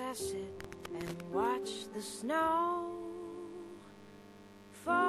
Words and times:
I 0.00 0.12
sit 0.12 0.62
and 0.94 1.22
watch 1.32 1.70
the 1.92 2.00
snow 2.00 2.86
falling 4.84 5.02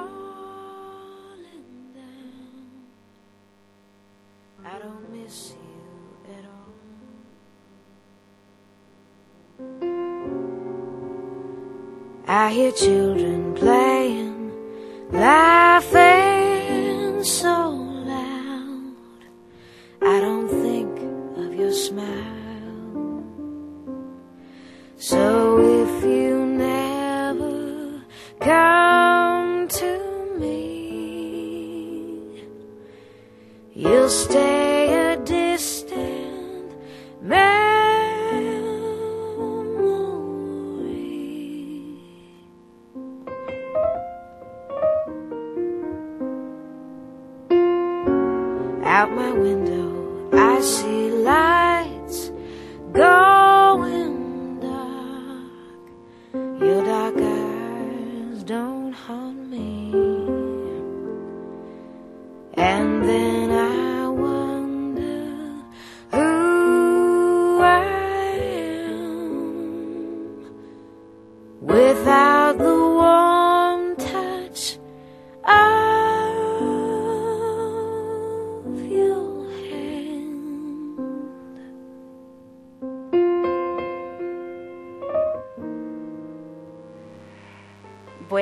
down. 1.94 2.82
I 4.64 4.78
don't 4.80 5.12
miss 5.14 5.54
you 5.54 6.34
at 6.34 6.44
all. 6.44 6.74
I 12.26 12.50
hear 12.50 12.72
children 12.72 13.54
playing, 13.54 13.99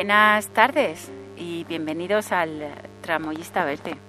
Buenas 0.09 0.47
tardes 0.55 1.11
y 1.37 1.65
bienvenidos 1.65 2.33
al 2.33 2.67
Tramoyista 3.03 3.67
Verte. 3.67 4.08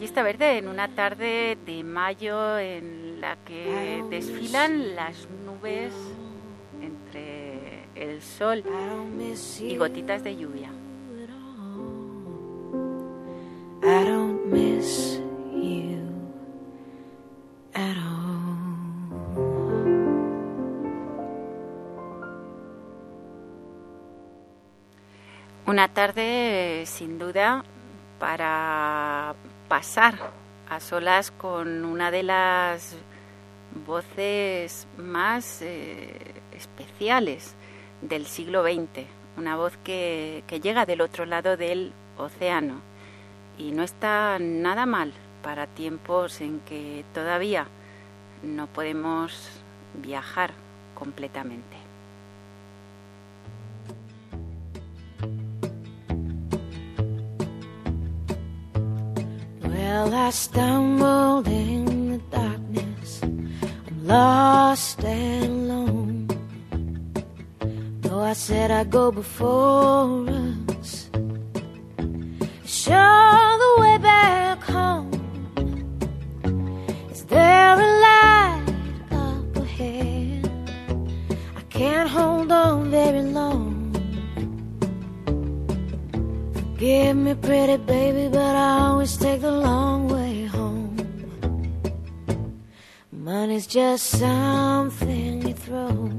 El 0.00 0.10
Tramoyista 0.10 0.22
Verde 0.22 0.56
en 0.56 0.68
una 0.68 0.88
tarde 0.88 1.58
de 1.66 1.84
mayo 1.84 2.58
en 2.58 3.20
la 3.20 3.36
que 3.44 4.02
desfilan 4.08 4.96
las 4.96 5.28
nubes 5.44 5.92
entre 6.80 7.84
el 7.94 8.22
sol 8.22 8.64
y 9.60 9.76
gotitas 9.76 10.24
de 10.24 10.36
lluvia. 10.38 10.70
at 11.22 11.28
all. 11.28 11.90
I 13.84 14.04
don't 14.04 14.46
miss 14.46 15.20
you 15.52 16.00
at 17.74 17.96
all. 17.98 18.56
Una 25.66 25.88
tarde 25.88 26.84
sin 26.86 27.18
duda 27.18 27.64
para 28.18 28.59
pasar 29.80 30.18
a 30.68 30.78
solas 30.78 31.30
con 31.30 31.86
una 31.86 32.10
de 32.10 32.22
las 32.22 32.96
voces 33.86 34.86
más 34.98 35.62
eh, 35.62 36.34
especiales 36.54 37.54
del 38.02 38.26
siglo 38.26 38.62
XX, 38.62 39.06
una 39.38 39.56
voz 39.56 39.78
que, 39.82 40.44
que 40.46 40.60
llega 40.60 40.84
del 40.84 41.00
otro 41.00 41.24
lado 41.24 41.56
del 41.56 41.94
océano 42.18 42.82
y 43.56 43.72
no 43.72 43.82
está 43.82 44.36
nada 44.38 44.84
mal 44.84 45.14
para 45.42 45.66
tiempos 45.66 46.42
en 46.42 46.60
que 46.60 47.02
todavía 47.14 47.66
no 48.42 48.66
podemos 48.66 49.48
viajar 49.94 50.50
completamente. 50.94 51.79
I 60.30 60.32
stumbled 60.32 61.48
in 61.48 62.12
the 62.12 62.18
darkness. 62.30 63.20
I'm 63.24 64.06
lost 64.06 65.02
and 65.02 65.44
alone. 65.44 66.28
Though 68.02 68.20
I 68.20 68.34
said 68.34 68.70
I'd 68.70 68.90
go 68.92 69.10
before 69.10 70.28
us, 70.78 71.10
show 72.64 73.56
the 73.64 73.72
way 73.82 73.98
back 73.98 74.62
home. 74.62 75.10
Is 77.10 77.24
there 77.24 77.74
a 77.86 77.88
light 78.06 78.66
up 79.10 79.56
ahead? 79.56 80.48
I 81.56 81.62
can't 81.70 82.08
hold 82.08 82.52
on 82.52 82.88
very 82.92 83.22
long. 83.22 83.78
Give 86.78 87.16
me 87.16 87.34
pretty 87.34 87.78
baby, 87.78 88.28
but 88.28 88.54
I 88.56 88.78
always 88.86 89.16
take 89.16 89.40
the 89.40 89.52
long 89.52 90.08
way 90.08 90.19
Money's 93.30 93.68
just 93.68 94.18
something 94.18 95.46
you 95.46 95.54
throw 95.54 96.10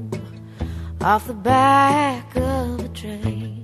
off 1.02 1.26
the 1.26 1.34
back 1.34 2.34
of 2.36 2.80
a 2.80 2.88
train. 2.88 3.62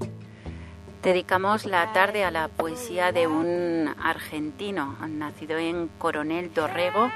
Dedicamos 1.02 1.64
la 1.64 1.90
tarde 1.94 2.24
a 2.24 2.30
la 2.30 2.48
poesía 2.48 3.10
de 3.10 3.26
un 3.26 3.88
argentino, 4.02 4.98
nacido 5.08 5.56
en 5.56 5.88
Coronel 5.96 6.52
Dorrego, 6.52 7.10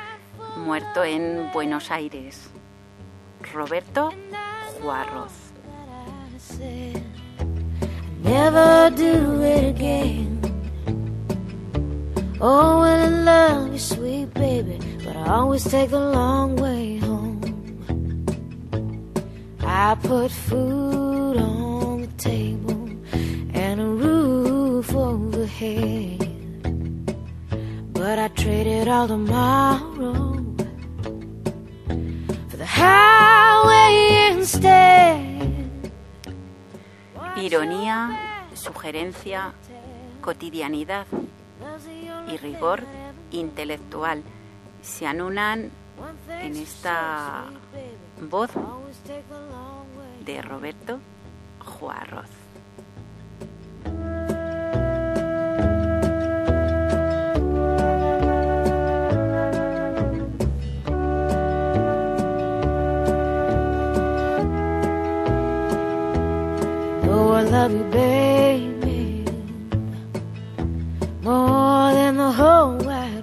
muerto 0.56 1.05
en 1.05 1.50
Buenos 1.52 1.90
Aires, 1.90 2.49
Roberto 3.52 4.14
Juarroz. 4.81 5.52
I 6.35 6.38
said 6.38 7.02
I'd 7.40 8.25
never 8.25 8.90
do 8.96 9.43
it 9.43 9.64
again. 9.76 10.40
Oh, 12.40 12.81
well, 12.81 13.00
I 13.00 13.08
love 13.08 13.73
you, 13.75 13.78
sweet 13.78 14.32
baby, 14.32 14.78
I 15.22 15.36
always 15.36 15.62
take 15.64 15.90
the 15.90 16.00
long 16.00 16.56
way 16.56 16.98
home. 16.98 17.40
I 19.60 19.94
put 19.94 20.32
food 20.32 21.36
on 21.36 22.00
the 22.00 22.08
table 22.19 22.88
and 23.54 23.80
a 23.80 23.86
roof 23.86 24.92
overhead. 24.94 26.19
But 27.92 28.19
I 28.19 28.28
traded 28.28 28.88
all 28.88 29.06
tomorrow 29.06 30.44
for 32.48 32.56
the 32.56 32.66
highway 32.66 34.32
instead. 34.32 35.70
Ironía, 37.36 38.18
sugerencia, 38.54 39.52
cotidianidad 40.20 41.06
y 42.26 42.36
rigor 42.38 42.82
intelectual 43.30 44.25
se 44.82 45.06
anulan 45.06 45.70
en 46.29 46.56
esta 46.56 47.44
voz 48.20 48.50
de 50.26 50.43
Roberto 50.43 50.99
Juarroz. 51.64 52.29
The 72.23 72.31
whole. 72.31 73.21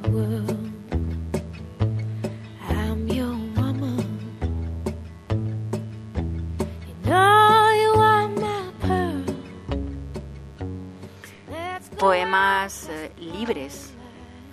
Eh, 12.69 13.10
libres, 13.18 13.89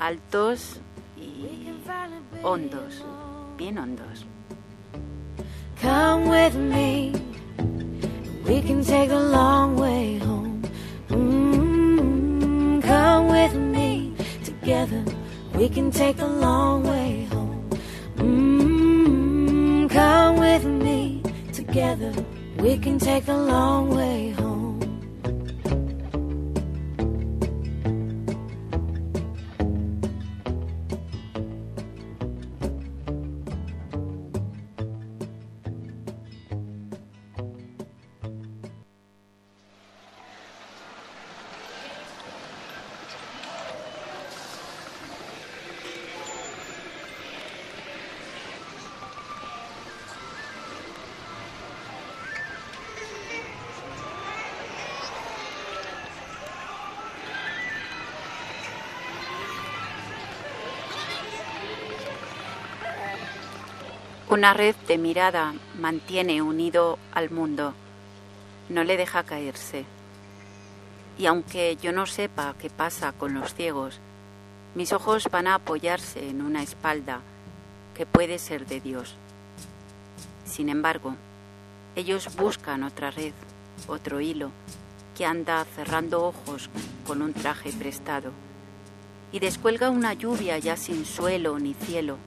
altos 0.00 0.80
y 1.18 1.68
hondos, 2.42 3.04
bien 3.58 3.76
hondos. 3.76 4.24
Come 5.82 6.26
with 6.26 6.54
me. 6.54 7.12
We 8.46 8.62
can 8.62 8.82
take 8.82 9.10
the 9.10 9.20
long 9.20 9.76
way 9.76 10.18
home. 10.18 10.62
mm 11.10 12.82
Come 12.82 13.28
with 13.28 13.54
me. 13.54 14.14
Together 14.42 15.04
we 15.54 15.68
can 15.68 15.90
take 15.90 16.16
the 16.16 16.26
long 16.26 16.84
way 16.84 17.26
home. 17.30 17.68
mm 18.16 19.90
Come 19.90 20.38
with 20.38 20.64
me. 20.64 21.22
Together 21.52 22.14
we 22.60 22.78
can 22.78 22.98
take 22.98 23.26
the 23.26 23.36
long 23.36 23.90
way 23.94 24.30
home. 24.30 24.35
Una 64.36 64.52
red 64.52 64.76
de 64.86 64.98
mirada 64.98 65.54
mantiene 65.78 66.42
unido 66.42 66.98
al 67.14 67.30
mundo, 67.30 67.72
no 68.68 68.84
le 68.84 68.98
deja 68.98 69.22
caerse. 69.22 69.86
Y 71.16 71.24
aunque 71.24 71.78
yo 71.80 71.90
no 71.90 72.04
sepa 72.04 72.54
qué 72.60 72.68
pasa 72.68 73.12
con 73.12 73.32
los 73.32 73.54
ciegos, 73.54 73.98
mis 74.74 74.92
ojos 74.92 75.30
van 75.32 75.46
a 75.46 75.54
apoyarse 75.54 76.28
en 76.28 76.42
una 76.42 76.62
espalda 76.62 77.20
que 77.96 78.04
puede 78.04 78.38
ser 78.38 78.66
de 78.66 78.82
Dios. 78.82 79.14
Sin 80.44 80.68
embargo, 80.68 81.14
ellos 81.94 82.28
buscan 82.36 82.82
otra 82.82 83.10
red, 83.10 83.32
otro 83.88 84.20
hilo, 84.20 84.50
que 85.16 85.24
anda 85.24 85.64
cerrando 85.64 86.22
ojos 86.22 86.68
con 87.06 87.22
un 87.22 87.32
traje 87.32 87.72
prestado, 87.72 88.32
y 89.32 89.38
descuelga 89.38 89.88
una 89.88 90.12
lluvia 90.12 90.58
ya 90.58 90.76
sin 90.76 91.06
suelo 91.06 91.58
ni 91.58 91.72
cielo. 91.72 92.18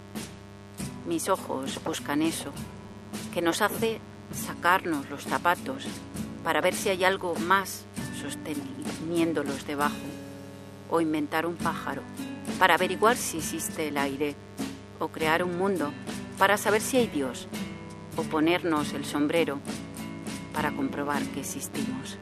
Mis 1.09 1.27
ojos 1.27 1.79
buscan 1.83 2.21
eso, 2.21 2.51
que 3.33 3.41
nos 3.41 3.63
hace 3.63 3.99
sacarnos 4.31 5.09
los 5.09 5.23
zapatos 5.23 5.87
para 6.43 6.61
ver 6.61 6.75
si 6.75 6.89
hay 6.89 7.03
algo 7.03 7.33
más 7.33 7.85
sosteniéndolos 8.21 9.65
debajo, 9.65 9.95
o 10.87 11.01
inventar 11.01 11.47
un 11.47 11.55
pájaro 11.55 12.03
para 12.59 12.75
averiguar 12.75 13.17
si 13.17 13.39
existe 13.39 13.87
el 13.87 13.97
aire, 13.97 14.35
o 14.99 15.07
crear 15.07 15.43
un 15.43 15.57
mundo 15.57 15.91
para 16.37 16.57
saber 16.57 16.79
si 16.79 16.97
hay 16.97 17.07
Dios, 17.07 17.47
o 18.15 18.21
ponernos 18.21 18.93
el 18.93 19.03
sombrero 19.03 19.57
para 20.53 20.71
comprobar 20.73 21.23
que 21.23 21.39
existimos. 21.39 22.19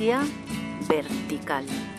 Vertical. 0.00 1.89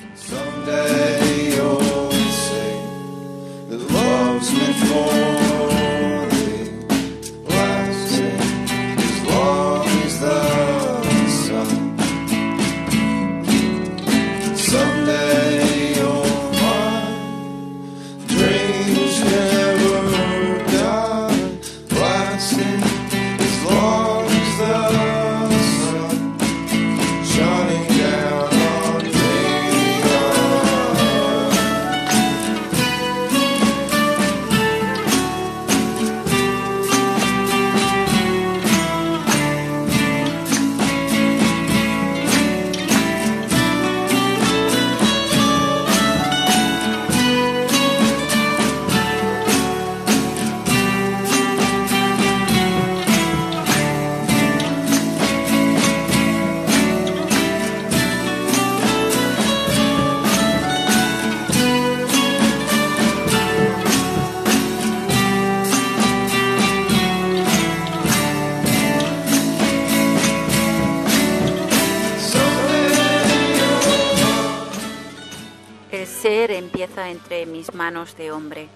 Ser 76.32 76.52
empieza 76.52 77.10
entre 77.10 77.46
mis 77.46 77.74
manos 77.74 78.16
de 78.16 78.32
hombre. 78.32 78.70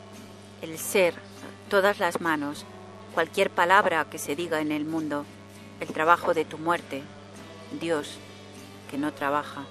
El 0.62 0.78
ser, 0.78 1.14
todas 1.70 2.00
las 2.00 2.20
manos, 2.20 2.66
cualquier 3.14 3.50
palabra 3.50 4.04
que 4.12 4.18
se 4.18 4.36
diga 4.36 4.60
en 4.60 4.74
el 4.74 4.84
mundo, 4.84 5.24
el 5.80 5.88
trabajo 5.88 6.34
de 6.34 6.44
tu 6.44 6.58
muerte, 6.58 7.02
Dios, 7.80 8.18
que 8.92 8.98
no 8.98 9.14
trabaja. 9.14 9.64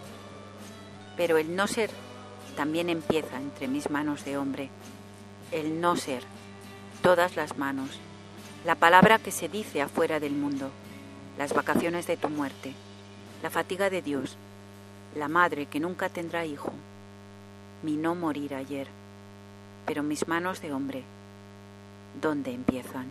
Pero 1.18 1.36
el 1.36 1.54
no 1.54 1.66
ser 1.66 1.90
también 2.56 2.88
empieza 2.88 3.36
entre 3.36 3.68
mis 3.68 3.90
manos 3.90 4.24
de 4.24 4.38
hombre. 4.38 4.70
El 5.52 5.82
no 5.82 5.94
ser, 5.94 6.22
todas 7.02 7.36
las 7.36 7.58
manos, 7.58 8.00
la 8.64 8.76
palabra 8.76 9.18
que 9.18 9.30
se 9.30 9.50
dice 9.50 9.82
afuera 9.82 10.20
del 10.20 10.32
mundo, 10.32 10.70
las 11.36 11.52
vacaciones 11.52 12.06
de 12.06 12.16
tu 12.16 12.30
muerte, 12.30 12.72
la 13.42 13.50
fatiga 13.50 13.90
de 13.90 14.00
Dios, 14.00 14.38
la 15.14 15.28
madre 15.28 15.66
que 15.66 15.80
nunca 15.80 16.08
tendrá 16.08 16.46
hijo, 16.46 16.72
mi 17.84 17.98
no 17.98 18.14
morir 18.14 18.54
ayer, 18.54 18.88
pero 19.84 20.02
mis 20.02 20.26
manos 20.26 20.62
de 20.62 20.72
hombre, 20.72 21.02
¿dónde 22.20 22.52
empiezan? 22.52 23.10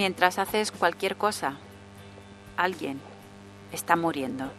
Mientras 0.00 0.38
haces 0.38 0.72
cualquier 0.72 1.16
cosa, 1.16 1.58
alguien 2.56 2.98
está 3.70 3.96
muriendo. 3.96 4.50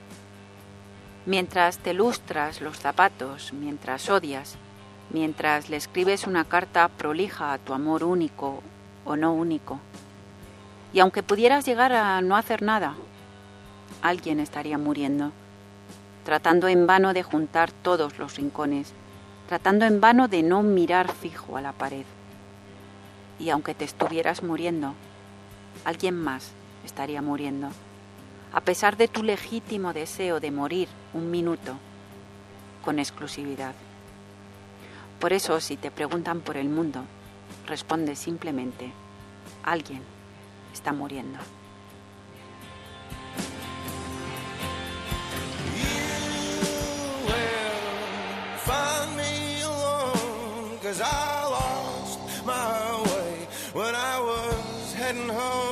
Mientras 1.25 1.79
te 1.79 1.95
lustras 1.95 2.61
los 2.61 2.77
zapatos, 2.77 3.51
mientras 3.51 4.07
odias, 4.11 4.57
mientras 5.09 5.67
le 5.67 5.77
escribes 5.77 6.27
una 6.27 6.43
carta 6.45 6.87
prolija 6.89 7.53
a 7.53 7.57
tu 7.57 7.73
amor 7.73 8.03
único 8.03 8.61
o 9.03 9.15
no 9.15 9.33
único. 9.33 9.79
Y 10.93 10.99
aunque 10.99 11.23
pudieras 11.23 11.65
llegar 11.65 11.91
a 11.91 12.21
no 12.21 12.35
hacer 12.35 12.61
nada, 12.61 12.93
alguien 14.03 14.39
estaría 14.39 14.77
muriendo, 14.77 15.31
tratando 16.23 16.67
en 16.67 16.85
vano 16.85 17.13
de 17.13 17.23
juntar 17.23 17.71
todos 17.71 18.19
los 18.19 18.35
rincones, 18.35 18.93
tratando 19.49 19.85
en 19.85 20.01
vano 20.01 20.27
de 20.27 20.43
no 20.43 20.61
mirar 20.61 21.11
fijo 21.11 21.57
a 21.57 21.61
la 21.61 21.71
pared. 21.71 22.05
Y 23.39 23.49
aunque 23.49 23.73
te 23.73 23.85
estuvieras 23.85 24.43
muriendo, 24.43 24.93
alguien 25.85 26.15
más 26.15 26.51
estaría 26.85 27.21
muriendo, 27.21 27.69
a 28.53 28.61
pesar 28.61 28.97
de 28.97 29.07
tu 29.07 29.23
legítimo 29.23 29.93
deseo 29.93 30.39
de 30.39 30.51
morir 30.51 30.87
un 31.13 31.31
minuto 31.31 31.77
con 32.83 32.99
exclusividad. 32.99 33.75
Por 35.19 35.33
eso, 35.33 35.59
si 35.59 35.77
te 35.77 35.91
preguntan 35.91 36.41
por 36.41 36.57
el 36.57 36.69
mundo, 36.69 37.03
responde 37.67 38.15
simplemente, 38.15 38.91
alguien 39.63 40.01
está 40.73 40.93
muriendo. 40.93 41.37
Heading 55.11 55.27
home 55.27 55.70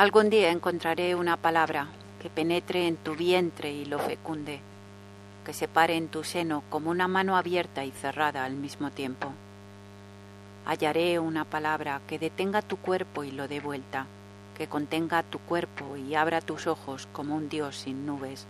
Algún 0.00 0.30
día 0.30 0.50
encontraré 0.50 1.14
una 1.14 1.36
palabra 1.36 1.88
que 2.22 2.30
penetre 2.30 2.86
en 2.86 2.96
tu 2.96 3.14
vientre 3.14 3.70
y 3.70 3.84
lo 3.84 3.98
fecunde, 3.98 4.60
que 5.44 5.52
se 5.52 5.68
pare 5.68 5.94
en 5.94 6.08
tu 6.08 6.24
seno 6.24 6.62
como 6.70 6.90
una 6.90 7.06
mano 7.06 7.36
abierta 7.36 7.84
y 7.84 7.90
cerrada 7.90 8.46
al 8.46 8.54
mismo 8.54 8.90
tiempo. 8.90 9.30
Hallaré 10.64 11.18
una 11.18 11.44
palabra 11.44 12.00
que 12.06 12.18
detenga 12.18 12.62
tu 12.62 12.78
cuerpo 12.78 13.24
y 13.24 13.30
lo 13.30 13.46
dé 13.46 13.60
vuelta, 13.60 14.06
que 14.56 14.68
contenga 14.68 15.22
tu 15.22 15.38
cuerpo 15.38 15.98
y 15.98 16.14
abra 16.14 16.40
tus 16.40 16.66
ojos 16.66 17.06
como 17.12 17.36
un 17.36 17.50
dios 17.50 17.76
sin 17.76 18.06
nubes, 18.06 18.46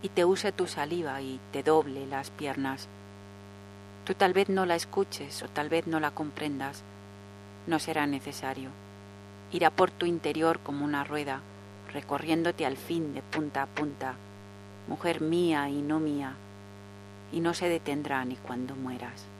y 0.00 0.10
te 0.10 0.24
use 0.24 0.52
tu 0.52 0.68
saliva 0.68 1.20
y 1.22 1.40
te 1.50 1.64
doble 1.64 2.06
las 2.06 2.30
piernas. 2.30 2.86
Tú 4.04 4.14
tal 4.14 4.32
vez 4.32 4.48
no 4.48 4.64
la 4.64 4.76
escuches 4.76 5.42
o 5.42 5.48
tal 5.48 5.68
vez 5.68 5.88
no 5.88 5.98
la 5.98 6.12
comprendas, 6.12 6.84
no 7.66 7.80
será 7.80 8.06
necesario 8.06 8.70
irá 9.52 9.70
por 9.70 9.90
tu 9.90 10.06
interior 10.06 10.58
como 10.60 10.84
una 10.84 11.04
rueda, 11.04 11.40
recorriéndote 11.92 12.64
al 12.64 12.76
fin 12.76 13.14
de 13.14 13.22
punta 13.22 13.62
a 13.62 13.66
punta, 13.66 14.14
mujer 14.88 15.20
mía 15.20 15.68
y 15.68 15.82
no 15.82 16.00
mía, 16.00 16.34
y 17.32 17.40
no 17.40 17.54
se 17.54 17.68
detendrá 17.68 18.24
ni 18.24 18.36
cuando 18.36 18.74
mueras. 18.74 19.31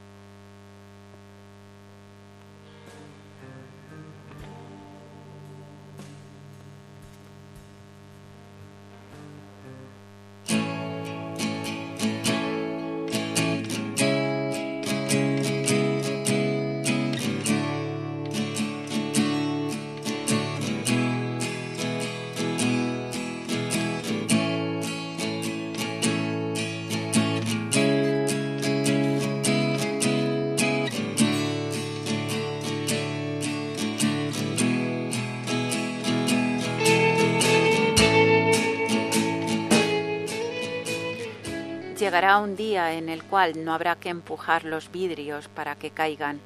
Llegará 42.13 42.37
un 42.37 42.55
día 42.55 42.93
en 42.93 43.09
el 43.09 43.23
cual 43.23 43.65
no 43.65 43.73
habrá 43.73 43.95
que 43.95 44.09
empujar 44.09 44.65
los 44.65 44.91
vidrios 44.91 45.47
para 45.47 45.75
que 45.75 45.89
caigan, 45.89 46.39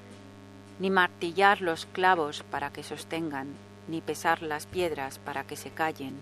ni 0.79 0.89
martillar 0.89 1.59
los 1.59 1.85
clavos 1.87 2.41
para 2.49 2.71
que 2.71 2.83
sostengan, 2.83 3.49
ni 3.89 3.99
pesar 3.99 4.41
las 4.41 4.65
piedras 4.65 5.19
para 5.19 5.43
que 5.43 5.57
se 5.57 5.69
callen, 5.69 6.21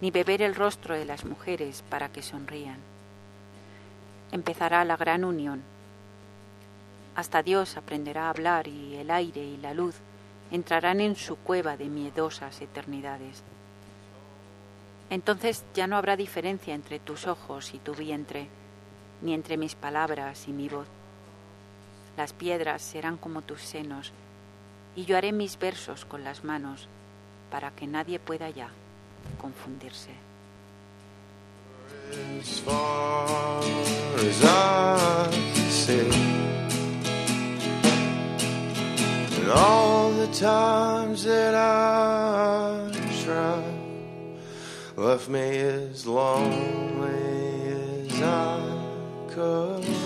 ni 0.00 0.10
beber 0.10 0.42
el 0.42 0.56
rostro 0.56 0.96
de 0.96 1.04
las 1.04 1.24
mujeres 1.24 1.84
para 1.88 2.08
que 2.08 2.22
sonrían. 2.22 2.78
Empezará 4.32 4.84
la 4.84 4.96
gran 4.96 5.24
unión. 5.24 5.62
Hasta 7.14 7.44
Dios 7.44 7.76
aprenderá 7.76 8.26
a 8.26 8.30
hablar 8.30 8.66
y 8.66 8.96
el 8.96 9.12
aire 9.12 9.44
y 9.44 9.58
la 9.58 9.74
luz 9.74 9.94
entrarán 10.50 11.00
en 11.00 11.14
su 11.14 11.36
cueva 11.36 11.76
de 11.76 11.84
miedosas 11.84 12.60
eternidades. 12.60 13.44
Entonces 15.08 15.62
ya 15.72 15.86
no 15.86 15.96
habrá 15.96 16.16
diferencia 16.16 16.74
entre 16.74 16.98
tus 16.98 17.28
ojos 17.28 17.74
y 17.74 17.78
tu 17.78 17.94
vientre, 17.94 18.48
ni 19.22 19.34
entre 19.34 19.56
mis 19.56 19.74
palabras 19.74 20.46
y 20.48 20.52
mi 20.52 20.68
voz. 20.68 20.86
Las 22.16 22.32
piedras 22.32 22.82
serán 22.82 23.16
como 23.16 23.42
tus 23.42 23.62
senos, 23.62 24.12
y 24.94 25.04
yo 25.04 25.16
haré 25.16 25.32
mis 25.32 25.58
versos 25.58 26.04
con 26.04 26.24
las 26.24 26.44
manos, 26.44 26.88
para 27.50 27.70
que 27.70 27.86
nadie 27.86 28.18
pueda 28.18 28.50
ya 28.50 28.68
confundirse. 29.40 30.10
As 44.94 45.28
me 45.28 45.58
as 45.58 46.06
as 47.04 48.22
I 48.22 48.71
because 49.34 50.01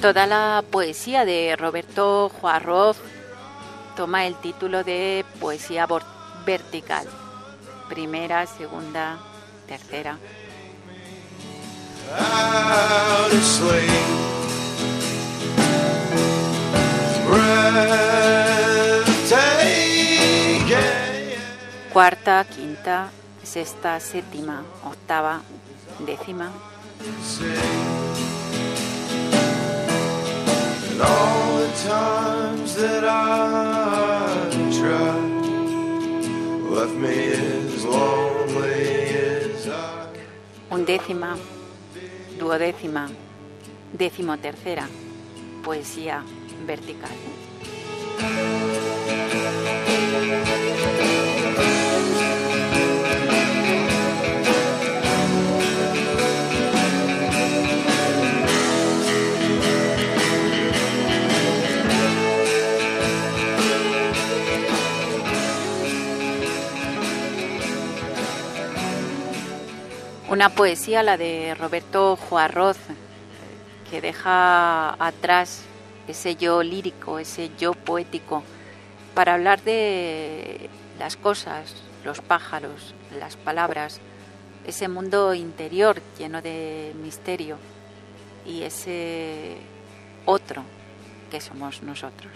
Toda 0.00 0.26
la 0.26 0.64
poesía 0.70 1.26
de 1.26 1.54
Roberto 1.56 2.30
Juarroz 2.40 2.96
toma 3.96 4.26
el 4.26 4.34
título 4.36 4.82
de 4.82 5.26
poesía 5.38 5.86
vertical. 6.46 7.06
Primera, 7.90 8.46
segunda, 8.46 9.18
tercera. 9.68 10.16
Cuarta, 21.92 22.44
quinta, 22.44 23.10
sexta, 23.42 24.00
séptima, 24.00 24.62
octava, 24.82 25.42
décima. 25.98 26.50
All 31.02 31.56
the 31.58 31.72
times 31.88 32.74
that 32.76 33.04
I 33.04 34.50
tried 34.78 35.46
left 36.70 36.94
me 36.94 37.32
as 37.32 37.84
lonely 37.84 38.84
as 39.14 39.68
I. 39.68 40.08
Undécima, 40.70 41.36
duodécima, 42.38 43.08
decimotercera, 43.92 44.88
poesía 45.64 46.22
vertical. 46.66 47.10
Una 70.40 70.48
poesía, 70.48 71.02
la 71.02 71.18
de 71.18 71.54
Roberto 71.54 72.16
Juarroz, 72.16 72.78
que 73.90 74.00
deja 74.00 74.94
atrás 74.98 75.64
ese 76.08 76.34
yo 76.34 76.62
lírico, 76.62 77.18
ese 77.18 77.50
yo 77.58 77.74
poético, 77.74 78.42
para 79.14 79.34
hablar 79.34 79.60
de 79.60 80.70
las 80.98 81.18
cosas, 81.18 81.74
los 82.06 82.22
pájaros, 82.22 82.94
las 83.18 83.36
palabras, 83.36 84.00
ese 84.66 84.88
mundo 84.88 85.34
interior 85.34 86.00
lleno 86.18 86.40
de 86.40 86.94
misterio 87.02 87.58
y 88.46 88.62
ese 88.62 89.58
otro 90.24 90.62
que 91.30 91.42
somos 91.42 91.82
nosotros. 91.82 92.32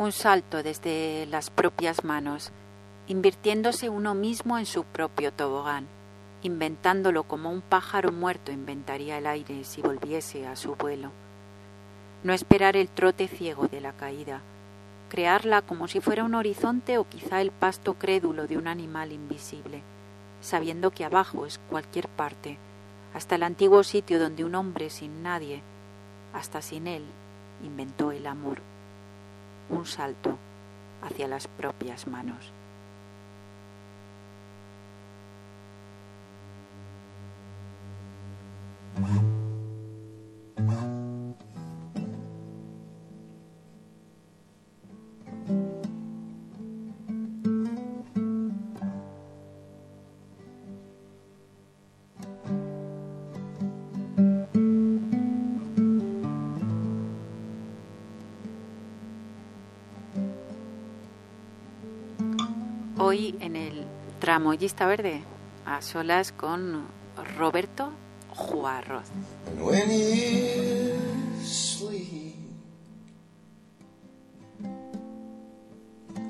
Un 0.00 0.12
salto 0.12 0.62
desde 0.62 1.26
las 1.26 1.50
propias 1.50 2.04
manos, 2.04 2.52
invirtiéndose 3.06 3.90
uno 3.90 4.14
mismo 4.14 4.56
en 4.56 4.64
su 4.64 4.84
propio 4.84 5.30
tobogán, 5.30 5.86
inventándolo 6.42 7.24
como 7.24 7.50
un 7.50 7.60
pájaro 7.60 8.10
muerto 8.10 8.50
inventaría 8.50 9.18
el 9.18 9.26
aire 9.26 9.62
si 9.64 9.82
volviese 9.82 10.46
a 10.46 10.56
su 10.56 10.74
vuelo. 10.74 11.10
No 12.24 12.32
esperar 12.32 12.78
el 12.78 12.88
trote 12.88 13.28
ciego 13.28 13.68
de 13.68 13.82
la 13.82 13.92
caída, 13.92 14.40
crearla 15.10 15.60
como 15.60 15.86
si 15.86 16.00
fuera 16.00 16.24
un 16.24 16.34
horizonte 16.34 16.96
o 16.96 17.06
quizá 17.06 17.42
el 17.42 17.50
pasto 17.50 17.92
crédulo 17.92 18.46
de 18.46 18.56
un 18.56 18.68
animal 18.68 19.12
invisible, 19.12 19.82
sabiendo 20.40 20.92
que 20.92 21.04
abajo 21.04 21.44
es 21.44 21.60
cualquier 21.68 22.08
parte, 22.08 22.56
hasta 23.12 23.34
el 23.34 23.42
antiguo 23.42 23.84
sitio 23.84 24.18
donde 24.18 24.44
un 24.44 24.54
hombre 24.54 24.88
sin 24.88 25.22
nadie, 25.22 25.60
hasta 26.32 26.62
sin 26.62 26.86
él, 26.86 27.04
inventó 27.62 28.12
el 28.12 28.26
amor 28.26 28.62
un 29.70 29.86
salto 29.86 30.36
hacia 31.02 31.28
las 31.28 31.46
propias 31.48 32.06
manos. 32.06 32.52
Hoy 63.02 63.34
en 63.40 63.56
el 63.56 63.86
Tramoyista 64.18 64.86
Verde, 64.86 65.22
a 65.64 65.80
solas 65.80 66.32
con 66.32 66.84
Roberto 67.38 67.88
Juarroz. 68.36 69.04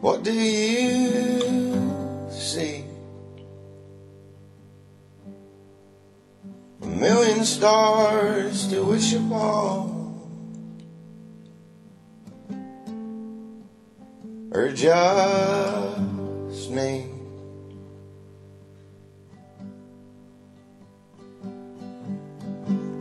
What 0.00 0.22
do 0.22 0.32
you 0.32 2.30
see? 2.30 2.84
A 6.82 6.86
million 6.86 7.44
stars 7.44 8.68
to 8.68 8.84
wish 8.84 9.12
upon, 9.12 10.14
or 14.52 14.68
just 14.68 15.89
me? 16.70 17.06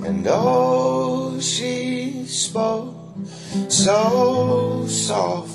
And 0.06 0.26
oh, 0.28 1.40
she 1.40 2.26
spoke 2.26 2.96
so 3.68 4.86
softly 4.88 5.49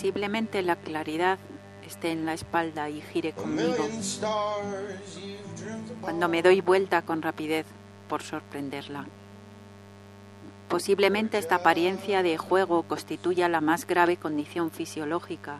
Posiblemente 0.00 0.62
la 0.62 0.76
claridad 0.76 1.38
esté 1.86 2.10
en 2.10 2.24
la 2.24 2.32
espalda 2.32 2.88
y 2.88 3.02
gire 3.02 3.34
conmigo 3.34 3.86
cuando 6.00 6.26
me 6.26 6.40
doy 6.40 6.62
vuelta 6.62 7.02
con 7.02 7.20
rapidez 7.20 7.66
por 8.08 8.22
sorprenderla. 8.22 9.04
Posiblemente 10.70 11.36
esta 11.36 11.56
apariencia 11.56 12.22
de 12.22 12.38
juego 12.38 12.84
constituya 12.84 13.50
la 13.50 13.60
más 13.60 13.86
grave 13.86 14.16
condición 14.16 14.70
fisiológica 14.70 15.58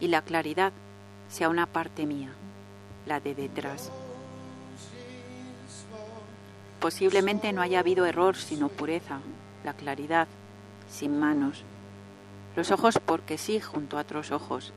y 0.00 0.08
la 0.08 0.20
claridad 0.20 0.74
sea 1.30 1.48
una 1.48 1.64
parte 1.64 2.04
mía, 2.04 2.32
la 3.06 3.20
de 3.20 3.34
detrás. 3.34 3.90
Posiblemente 6.78 7.54
no 7.54 7.62
haya 7.62 7.78
habido 7.78 8.04
error, 8.04 8.36
sino 8.36 8.68
pureza, 8.68 9.20
la 9.64 9.72
claridad, 9.72 10.28
sin 10.90 11.18
manos. 11.18 11.64
Los 12.58 12.72
ojos 12.72 12.98
porque 12.98 13.38
sí 13.38 13.60
junto 13.60 13.96
a 13.98 14.00
otros 14.00 14.32
ojos. 14.32 14.72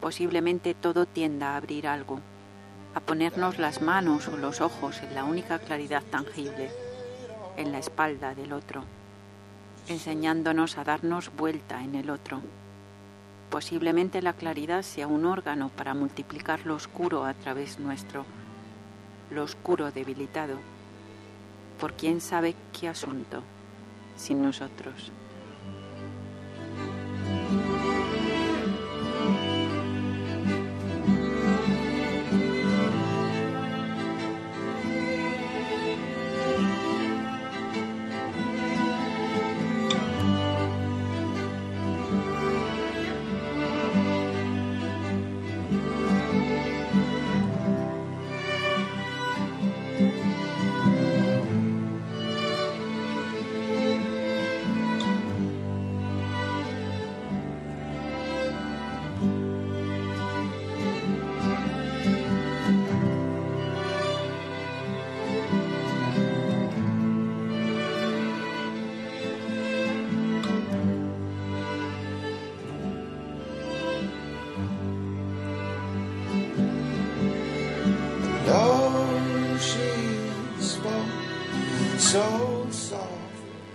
Posiblemente 0.00 0.72
todo 0.72 1.04
tienda 1.04 1.50
a 1.50 1.56
abrir 1.58 1.86
algo, 1.86 2.20
a 2.94 3.00
ponernos 3.00 3.58
las 3.58 3.82
manos 3.82 4.28
o 4.28 4.38
los 4.38 4.62
ojos 4.62 5.02
en 5.02 5.14
la 5.14 5.24
única 5.24 5.58
claridad 5.58 6.02
tangible, 6.04 6.70
en 7.58 7.70
la 7.70 7.80
espalda 7.80 8.34
del 8.34 8.54
otro, 8.54 8.82
enseñándonos 9.88 10.78
a 10.78 10.84
darnos 10.84 11.30
vuelta 11.36 11.84
en 11.84 11.96
el 11.96 12.08
otro. 12.08 12.40
Posiblemente 13.50 14.22
la 14.22 14.32
claridad 14.32 14.80
sea 14.80 15.06
un 15.06 15.26
órgano 15.26 15.68
para 15.68 15.92
multiplicar 15.92 16.64
lo 16.64 16.76
oscuro 16.76 17.26
a 17.26 17.34
través 17.34 17.78
nuestro, 17.78 18.24
lo 19.30 19.42
oscuro 19.42 19.92
debilitado 19.92 20.56
por 21.78 21.92
quién 21.92 22.22
sabe 22.22 22.54
qué 22.72 22.88
asunto, 22.88 23.42
sin 24.16 24.42
nosotros. 24.42 25.12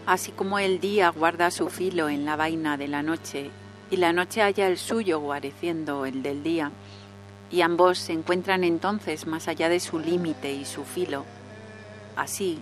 Así 0.06 0.32
como 0.32 0.60
el 0.60 0.80
día 0.80 1.10
guarda 1.10 1.52
su 1.52 1.70
filo 1.70 2.10
en 2.10 2.26
la 2.26 2.36
vaina 2.36 2.78
de 2.78 2.88
la 2.88 3.04
noche 3.04 3.52
y 3.92 3.98
la 3.98 4.14
noche 4.14 4.42
halla 4.42 4.68
el 4.68 4.78
suyo 4.78 5.20
guareciendo 5.20 6.06
el 6.06 6.22
del 6.22 6.44
día, 6.44 6.72
y 7.52 7.62
ambos 7.62 7.98
se 7.98 8.14
encuentran 8.14 8.64
entonces 8.64 9.26
más 9.26 9.48
allá 9.48 9.70
de 9.70 9.80
su 9.80 10.00
límite 10.00 10.54
y 10.54 10.66
su 10.66 10.84
filo. 10.84 11.26
Así, 12.16 12.60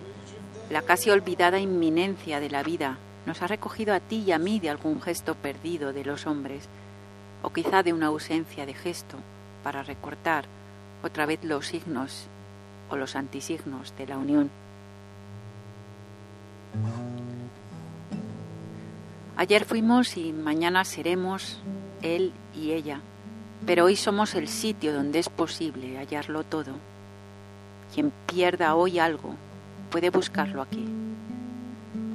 la 0.70 0.82
casi 0.82 1.10
olvidada 1.10 1.58
inminencia 1.58 2.40
de 2.40 2.50
la 2.50 2.62
vida 2.62 2.98
nos 3.26 3.42
ha 3.42 3.46
recogido 3.46 3.94
a 3.94 4.00
ti 4.00 4.24
y 4.26 4.32
a 4.32 4.38
mí 4.38 4.60
de 4.60 4.70
algún 4.70 5.00
gesto 5.02 5.34
perdido 5.34 5.92
de 5.92 6.04
los 6.04 6.26
hombres, 6.26 6.68
o 7.42 7.50
quizá 7.50 7.82
de 7.82 7.92
una 7.92 8.06
ausencia 8.06 8.64
de 8.64 8.74
gesto, 8.74 9.16
para 9.62 9.82
recortar 9.82 10.46
otra 11.02 11.26
vez 11.26 11.44
los 11.44 11.66
signos 11.66 12.26
o 12.90 12.96
los 12.96 13.16
antisignos 13.16 13.94
de 13.96 14.06
la 14.06 14.16
unión. 14.16 14.50
Ayer 19.38 19.64
fuimos 19.64 20.16
y 20.16 20.32
mañana 20.32 20.84
seremos 20.84 21.60
él 22.02 22.32
y 22.56 22.72
ella, 22.72 23.00
pero 23.66 23.84
hoy 23.84 23.94
somos 23.94 24.34
el 24.34 24.48
sitio 24.48 24.92
donde 24.92 25.20
es 25.20 25.28
posible 25.28 25.96
hallarlo 25.96 26.42
todo. 26.42 26.72
Quien 27.94 28.12
pierda 28.26 28.74
hoy 28.74 28.98
algo 28.98 29.36
puede 29.90 30.10
buscarlo 30.10 30.60
aquí. 30.60 30.84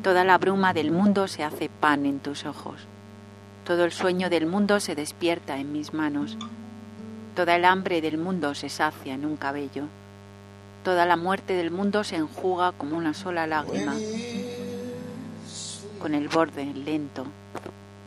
Toda 0.03 0.25
la 0.25 0.37
bruma 0.37 0.73
del 0.73 0.91
mundo 0.91 1.29
se 1.29 1.45
hace 1.45 1.69
pan 1.69 2.05
en 2.05 2.19
tus 2.19 2.45
ojos. 2.45 2.81
Todo 3.63 3.85
el 3.85 3.93
sueño 3.93 4.29
del 4.29 4.45
mundo 4.45 4.81
se 4.81 4.93
despierta 4.93 5.57
en 5.59 5.71
mis 5.71 5.93
manos. 5.93 6.37
Toda 7.37 7.55
el 7.55 7.63
hambre 7.63 8.01
del 8.01 8.17
mundo 8.17 8.53
se 8.53 8.67
sacia 8.67 9.13
en 9.13 9.25
un 9.25 9.37
cabello. 9.37 9.85
Toda 10.83 11.05
la 11.05 11.15
muerte 11.15 11.53
del 11.53 11.71
mundo 11.71 12.03
se 12.03 12.17
enjuga 12.17 12.73
como 12.73 12.97
una 12.97 13.13
sola 13.13 13.47
lágrima 13.47 13.95
con 16.03 16.15
el 16.15 16.27
borde 16.27 16.65
lento 16.65 17.25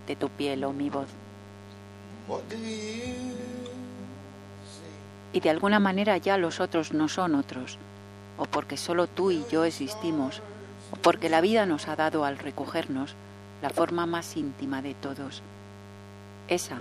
de 0.07 0.17
tu 0.17 0.29
piel 0.29 0.65
o 0.65 0.73
mi 0.75 0.91
voz. 0.91 1.09
Y 5.33 5.41
de 5.41 5.49
alguna 5.49 5.81
manera 5.81 6.19
ya 6.19 6.37
los 6.37 6.61
otros 6.61 6.93
no 6.93 7.09
son 7.09 7.35
otros, 7.35 7.79
o 8.37 8.45
porque 8.45 8.77
solo 8.77 9.07
tú 9.07 9.31
y 9.31 9.47
yo 9.51 9.65
existimos, 9.65 10.43
o 10.93 10.97
porque 10.97 11.31
la 11.31 11.41
vida 11.41 11.65
nos 11.65 11.89
ha 11.89 11.97
dado 11.97 12.27
al 12.27 12.37
recogernos 12.37 13.15
la 13.63 13.71
forma 13.71 14.05
más 14.05 14.37
íntima 14.37 14.83
de 14.83 14.93
todos, 14.93 15.41
esa 16.49 16.77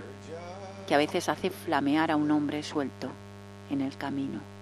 que 0.86 0.94
a 0.94 0.98
veces 0.98 1.30
hace 1.30 1.48
flamear 1.48 2.10
a 2.10 2.16
un 2.16 2.30
hombre 2.30 2.62
suelto 2.62 3.08
en 3.70 3.80
el 3.80 3.96
camino. 3.96 4.55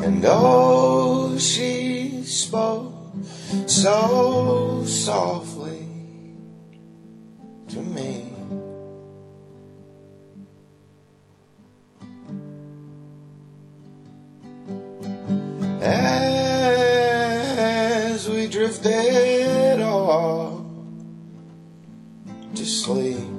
And 0.00 0.24
oh, 0.24 1.36
she 1.38 2.22
spoke 2.22 2.94
so 3.66 4.84
softly 4.86 5.88
to 7.68 7.80
me. 7.80 8.32
As 15.80 17.08
we 18.28 18.46
drifted 18.46 19.80
off 19.80 20.64
to 22.54 22.64
sleep. 22.64 23.37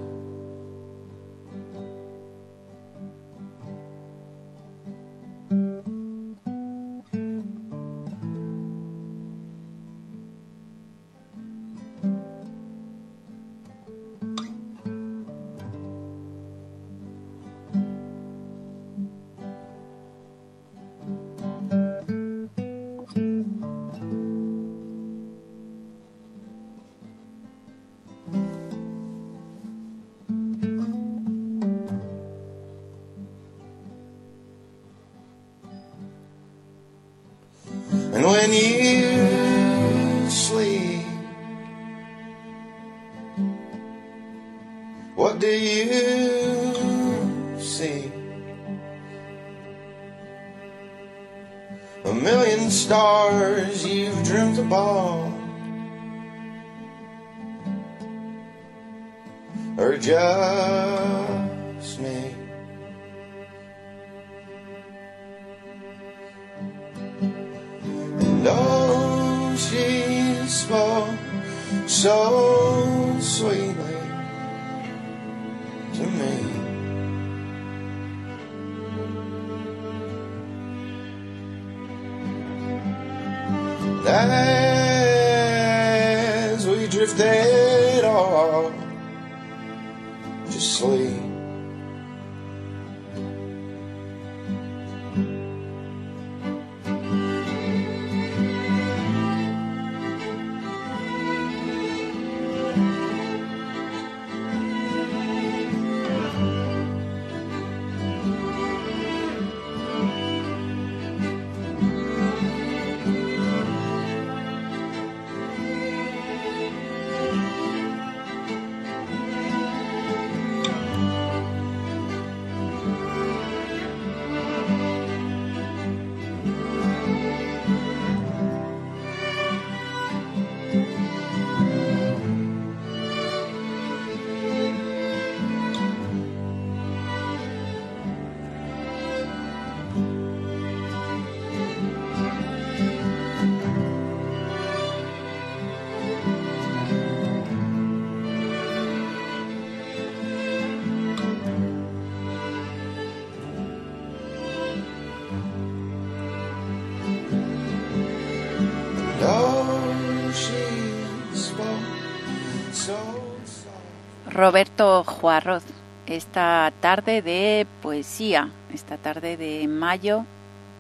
Roberto 164.40 165.04
Juarroz, 165.04 165.64
esta 166.08 166.72
tarde 166.80 167.22
de 167.22 167.68
poesía, 167.82 168.50
esta 168.74 168.96
tarde 168.96 169.36
de 169.36 169.68
mayo 169.68 170.24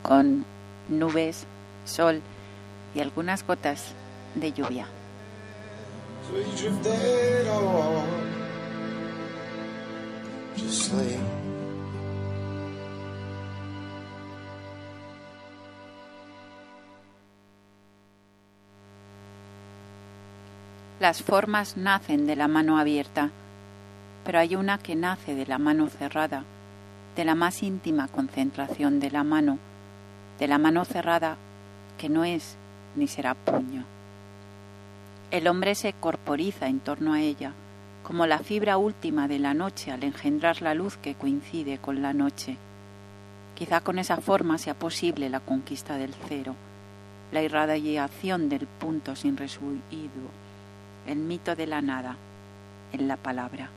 con 0.02 0.45
nubes, 0.88 1.45
sol 1.84 2.22
y 2.95 3.02
algunas 3.02 3.45
gotas 3.45 3.91
de 4.36 4.54
lluvia. 4.54 4.88
Las 21.02 21.22
formas 21.22 21.76
nacen 21.76 22.26
de 22.26 22.38
la 22.38 22.48
mano 22.48 22.80
abierta, 22.80 23.32
pero 24.30 24.38
hay 24.38 24.56
una 24.56 24.78
que 24.78 24.96
nace 24.96 25.34
de 25.34 25.48
la 25.48 25.58
mano 25.58 25.89
cerrada, 25.89 26.44
de 27.15 27.26
la 27.26 27.34
más 27.34 27.63
íntima 27.63 28.08
concentración 28.08 29.00
de 29.00 29.10
la 29.10 29.24
mano, 29.24 29.58
de 30.38 30.48
la 30.48 30.60
mano 30.60 30.86
cerrada 30.86 31.36
que 31.98 32.10
no 32.10 32.24
es 32.24 32.56
ni 32.96 33.08
será 33.08 33.34
puño. 33.34 33.86
El 35.32 35.48
hombre 35.48 35.74
se 35.74 35.94
corporiza 35.94 36.68
en 36.68 36.80
torno 36.80 37.13
a 37.13 37.22
ella, 37.22 37.54
como 38.04 38.28
la 38.28 38.38
fibra 38.38 38.78
última 38.78 39.28
de 39.28 39.39
la 39.39 39.56
noche 39.56 39.92
al 39.92 40.04
engendrar 40.04 40.62
la 40.62 40.76
luz 40.76 40.96
que 40.98 41.15
coincide 41.15 41.80
con 41.80 42.04
la 42.04 42.13
noche. 42.13 42.56
Quizá 43.56 43.82
con 43.82 43.98
esa 43.98 44.18
forma 44.18 44.60
sea 44.60 44.76
posible 44.76 45.32
la 45.32 45.39
conquista 45.39 45.98
del 45.98 46.13
cero, 46.28 46.54
la 47.32 47.42
irradiación 47.42 48.48
del 48.48 48.68
punto 48.68 49.15
sin 49.15 49.38
residuo, 49.38 50.30
el 51.08 51.18
mito 51.18 51.56
de 51.56 51.65
la 51.65 51.82
nada 51.82 52.15
en 52.94 53.08
la 53.08 53.18
palabra. 53.18 53.72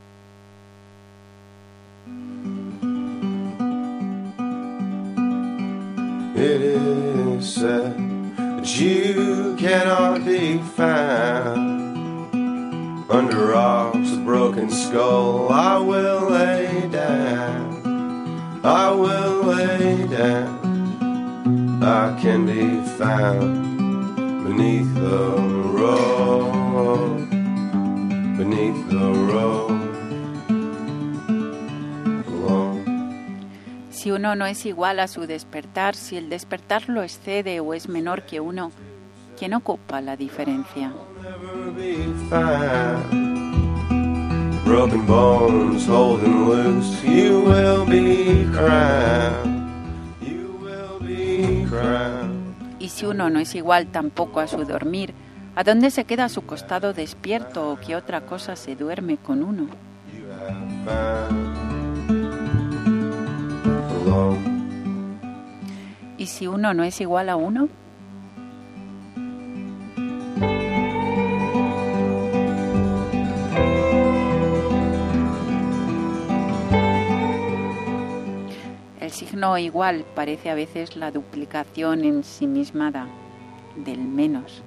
It 6.34 6.60
is 6.60 7.54
said 7.54 7.96
that 8.36 8.80
you 8.80 9.56
cannot 9.58 10.24
be 10.24 10.58
found 10.58 11.82
under 13.10 13.46
rocks 13.52 14.10
with 14.10 14.24
broken 14.24 14.70
skull. 14.70 15.52
I 15.52 15.78
will 15.78 16.30
lay 16.30 16.88
down. 16.88 18.60
I 18.64 18.90
will 18.90 19.42
lay 19.42 20.06
down. 20.06 21.82
I 21.82 22.18
can 22.20 22.46
be 22.46 22.80
found 22.96 24.16
beneath 24.44 24.94
the 24.94 25.36
road. 25.78 27.28
Beneath 28.38 28.88
the 28.88 29.12
road. 29.32 29.61
Si 34.02 34.10
uno 34.10 34.34
no 34.34 34.46
es 34.46 34.66
igual 34.66 34.98
a 34.98 35.06
su 35.06 35.28
despertar, 35.28 35.94
si 35.94 36.16
el 36.16 36.28
despertar 36.28 36.88
lo 36.88 37.04
excede 37.04 37.60
o 37.60 37.72
es 37.72 37.88
menor 37.88 38.22
que 38.22 38.40
uno, 38.40 38.72
¿quién 39.38 39.54
ocupa 39.54 40.00
la 40.00 40.16
diferencia? 40.16 40.92
Y 52.80 52.88
si 52.88 53.06
uno 53.06 53.30
no 53.30 53.38
es 53.38 53.54
igual 53.54 53.86
tampoco 53.86 54.40
a 54.40 54.48
su 54.48 54.64
dormir, 54.64 55.14
¿a 55.54 55.62
dónde 55.62 55.92
se 55.92 56.06
queda 56.06 56.24
a 56.24 56.28
su 56.28 56.42
costado 56.42 56.92
despierto 56.92 57.70
o 57.70 57.78
qué 57.78 57.94
otra 57.94 58.22
cosa 58.22 58.56
se 58.56 58.74
duerme 58.74 59.16
con 59.18 59.44
uno? 59.44 59.68
¿Y 66.18 66.26
si 66.26 66.46
uno 66.46 66.74
no 66.74 66.84
es 66.84 67.00
igual 67.00 67.28
a 67.28 67.36
uno? 67.36 67.68
El 79.00 79.10
signo 79.10 79.58
igual 79.58 80.04
parece 80.14 80.50
a 80.50 80.54
veces 80.54 80.96
la 80.96 81.10
duplicación 81.10 82.04
ensimismada 82.04 83.08
del 83.76 83.98
menos. 83.98 84.62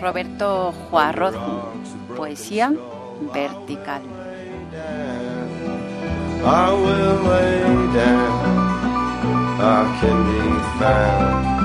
Roberto 0.00 0.72
Juarroz, 0.90 1.34
poesía 2.16 2.72
vertical. 3.32 4.02
I 6.42 6.72
will 6.72 7.22
lay 7.28 7.60
down. 7.94 8.60
I 9.60 9.98
can 10.00 10.18
be 10.26 10.40
found 10.78 11.59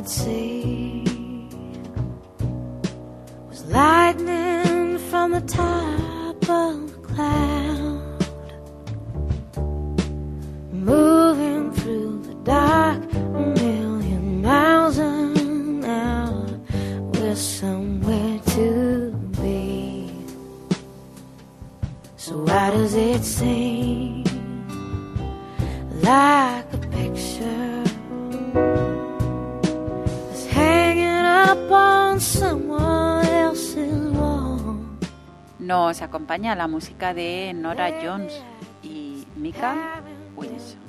ever 0.00 0.08
did 0.08 0.08
see 0.08 0.39
Nos 35.70 36.02
acompaña 36.02 36.56
la 36.56 36.66
música 36.66 37.14
de 37.14 37.52
Nora 37.54 38.00
Jones 38.02 38.42
y 38.82 39.24
Mika 39.36 40.02
Wilson. 40.34 40.80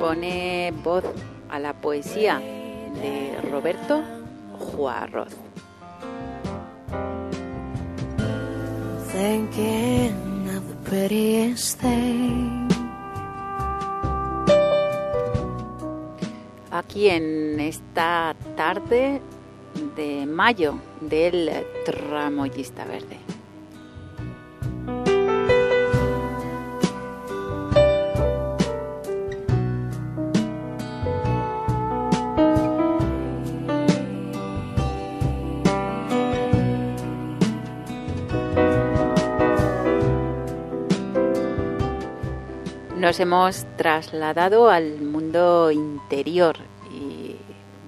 Pone 0.00 0.72
voz 0.82 1.04
a 1.48 1.60
la 1.60 1.74
poesía 1.74 2.40
de 2.40 3.38
Roberto 3.52 4.02
Juarroz. 4.58 5.32
Aquí 16.72 17.08
en 17.08 17.60
esta 17.60 18.34
tarde 18.56 19.20
de 19.94 20.26
mayo 20.26 20.80
del 21.00 21.64
tramoyista 21.84 22.84
verde. 22.86 23.23
Nos 43.04 43.20
hemos 43.20 43.66
trasladado 43.76 44.70
al 44.70 45.02
mundo 45.02 45.70
interior 45.70 46.56
y 46.90 47.36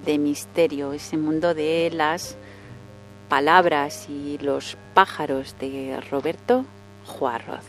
de 0.05 0.19
misterio, 0.19 0.93
ese 0.93 1.17
mundo 1.17 1.55
de 1.55 1.89
las 1.91 2.37
palabras 3.27 4.07
y 4.09 4.37
los 4.37 4.77
pájaros 4.93 5.55
de 5.59 5.99
Roberto 6.11 6.65
Juarroz. 7.07 7.65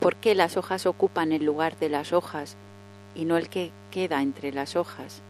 ¿Por 0.00 0.16
qué 0.16 0.34
las 0.34 0.56
hojas 0.56 0.86
ocupan 0.86 1.32
el 1.32 1.44
lugar 1.44 1.78
de 1.78 1.90
las 1.90 2.14
hojas 2.14 2.56
y 3.14 3.26
no 3.26 3.36
el 3.36 3.50
que 3.50 3.72
queda 3.90 4.22
entre 4.22 4.52
las 4.52 4.74
hojas? 4.74 5.20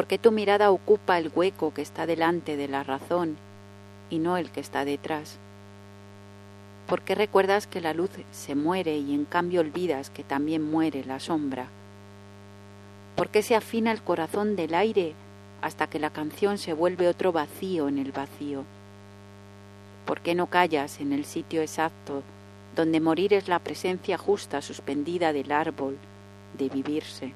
¿Por 0.00 0.06
qué 0.06 0.16
tu 0.16 0.32
mirada 0.32 0.70
ocupa 0.70 1.18
el 1.18 1.30
hueco 1.34 1.74
que 1.74 1.82
está 1.82 2.06
delante 2.06 2.56
de 2.56 2.68
la 2.68 2.82
razón 2.82 3.36
y 4.08 4.18
no 4.18 4.38
el 4.38 4.50
que 4.50 4.60
está 4.60 4.86
detrás? 4.86 5.36
¿Por 6.86 7.02
qué 7.02 7.14
recuerdas 7.14 7.66
que 7.66 7.82
la 7.82 7.92
luz 7.92 8.08
se 8.32 8.54
muere 8.54 8.96
y 8.96 9.12
en 9.12 9.26
cambio 9.26 9.60
olvidas 9.60 10.08
que 10.08 10.24
también 10.24 10.62
muere 10.62 11.04
la 11.04 11.20
sombra? 11.20 11.66
¿Por 13.14 13.28
qué 13.28 13.42
se 13.42 13.54
afina 13.54 13.92
el 13.92 14.00
corazón 14.00 14.56
del 14.56 14.72
aire 14.72 15.12
hasta 15.60 15.86
que 15.86 15.98
la 15.98 16.08
canción 16.08 16.56
se 16.56 16.72
vuelve 16.72 17.06
otro 17.06 17.30
vacío 17.30 17.86
en 17.86 17.98
el 17.98 18.10
vacío? 18.10 18.64
¿Por 20.06 20.22
qué 20.22 20.34
no 20.34 20.46
callas 20.46 20.98
en 21.00 21.12
el 21.12 21.26
sitio 21.26 21.60
exacto 21.60 22.22
donde 22.74 23.00
morir 23.00 23.34
es 23.34 23.48
la 23.48 23.58
presencia 23.58 24.16
justa 24.16 24.62
suspendida 24.62 25.34
del 25.34 25.52
árbol 25.52 25.98
de 26.56 26.70
vivirse? 26.70 27.34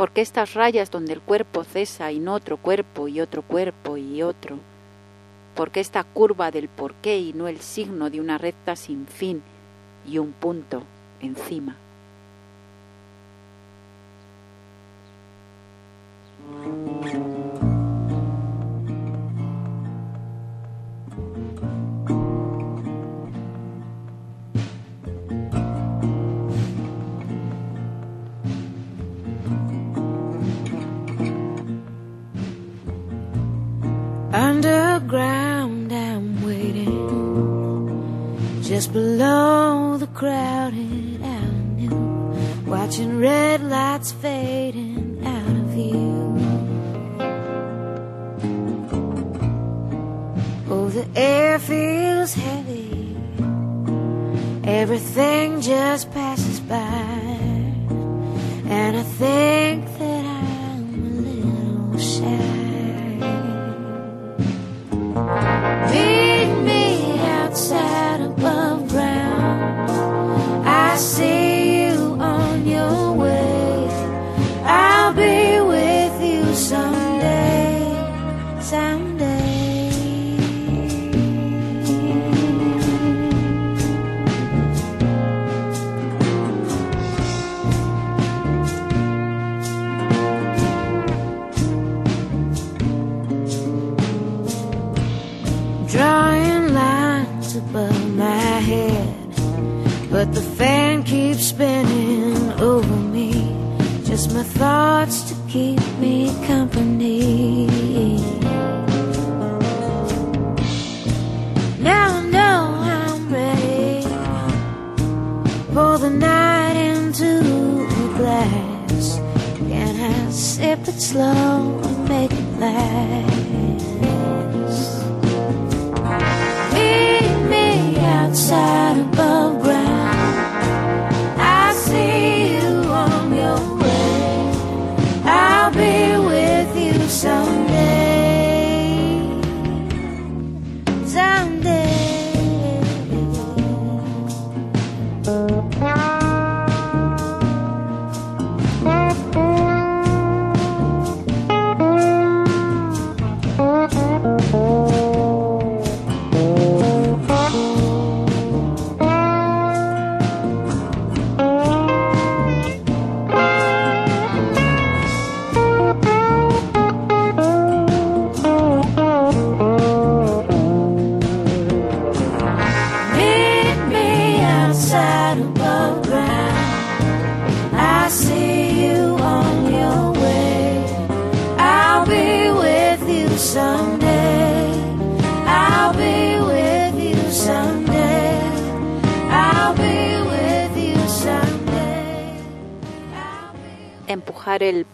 ¿Por 0.00 0.12
qué 0.12 0.22
estas 0.22 0.54
rayas 0.54 0.90
donde 0.90 1.12
el 1.12 1.20
cuerpo 1.20 1.62
cesa 1.62 2.10
y 2.10 2.20
no 2.20 2.32
otro 2.32 2.56
cuerpo 2.56 3.06
y 3.06 3.20
otro 3.20 3.42
cuerpo 3.42 3.98
y 3.98 4.22
otro? 4.22 4.58
¿Por 5.54 5.70
qué 5.70 5.80
esta 5.80 6.04
curva 6.04 6.50
del 6.50 6.70
porqué 6.70 7.18
y 7.18 7.34
no 7.34 7.48
el 7.48 7.60
signo 7.60 8.08
de 8.08 8.18
una 8.18 8.38
recta 8.38 8.76
sin 8.76 9.06
fin 9.06 9.42
y 10.08 10.16
un 10.16 10.32
punto 10.32 10.84
encima? 11.20 11.76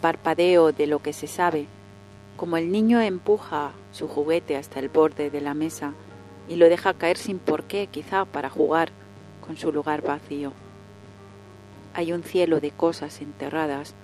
Parpadeo 0.07 0.71
de 0.71 0.87
lo 0.87 0.99
que 1.01 1.11
se 1.11 1.27
sabe, 1.27 1.65
como 2.37 2.55
el 2.55 2.71
niño 2.71 3.01
empuja 3.01 3.73
su 3.91 4.07
juguete 4.07 4.55
hasta 4.55 4.79
el 4.79 4.87
borde 4.87 5.29
de 5.29 5.41
la 5.41 5.53
mesa 5.53 5.95
y 6.47 6.55
lo 6.55 6.69
deja 6.69 6.93
caer 6.93 7.17
sin 7.17 7.39
por 7.39 7.65
qué, 7.65 7.87
quizá 7.87 8.23
para 8.23 8.49
jugar 8.49 8.89
con 9.45 9.57
su 9.57 9.69
lugar 9.73 10.01
vacío. 10.01 10.53
Hay 11.93 12.13
un 12.13 12.23
cielo 12.23 12.61
de 12.61 12.71
cosas 12.71 13.19
enterradas, 13.19 13.95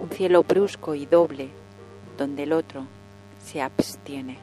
un 0.00 0.10
cielo 0.10 0.44
brusco 0.44 0.94
y 0.94 1.04
doble, 1.04 1.48
donde 2.16 2.44
el 2.44 2.52
otro 2.52 2.84
se 3.44 3.60
abstiene. 3.60 4.38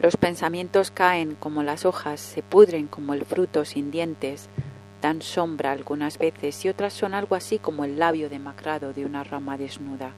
Los 0.00 0.16
pensamientos 0.16 0.92
caen 0.92 1.34
como 1.34 1.64
las 1.64 1.84
hojas, 1.84 2.20
se 2.20 2.40
pudren 2.40 2.86
como 2.86 3.14
el 3.14 3.24
fruto 3.24 3.64
sin 3.64 3.90
dientes, 3.90 4.48
dan 5.02 5.22
sombra 5.22 5.72
algunas 5.72 6.18
veces 6.18 6.64
y 6.64 6.68
otras 6.68 6.92
son 6.92 7.14
algo 7.14 7.34
así 7.34 7.58
como 7.58 7.84
el 7.84 7.98
labio 7.98 8.28
demacrado 8.30 8.92
de 8.92 9.04
una 9.04 9.24
rama 9.24 9.56
desnuda. 9.56 10.12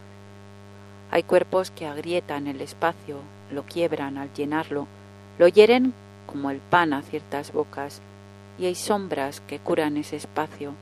Hay 1.11 1.22
cuerpos 1.22 1.70
que 1.70 1.87
agrietan 1.87 2.47
el 2.47 2.61
espacio, 2.61 3.20
lo 3.51 3.62
quiebran 3.62 4.18
al 4.18 4.31
llenarlo, 4.35 4.87
lo 5.39 5.49
hieren 5.49 5.95
como 6.26 6.51
el 6.51 6.59
pan 6.59 6.93
a 6.93 7.01
ciertas 7.01 7.51
bocas, 7.51 8.03
y 8.59 8.66
hay 8.66 8.74
sombras 8.74 9.41
que 9.41 9.61
curan 9.61 9.97
ese 9.97 10.16
espacio, 10.16 10.74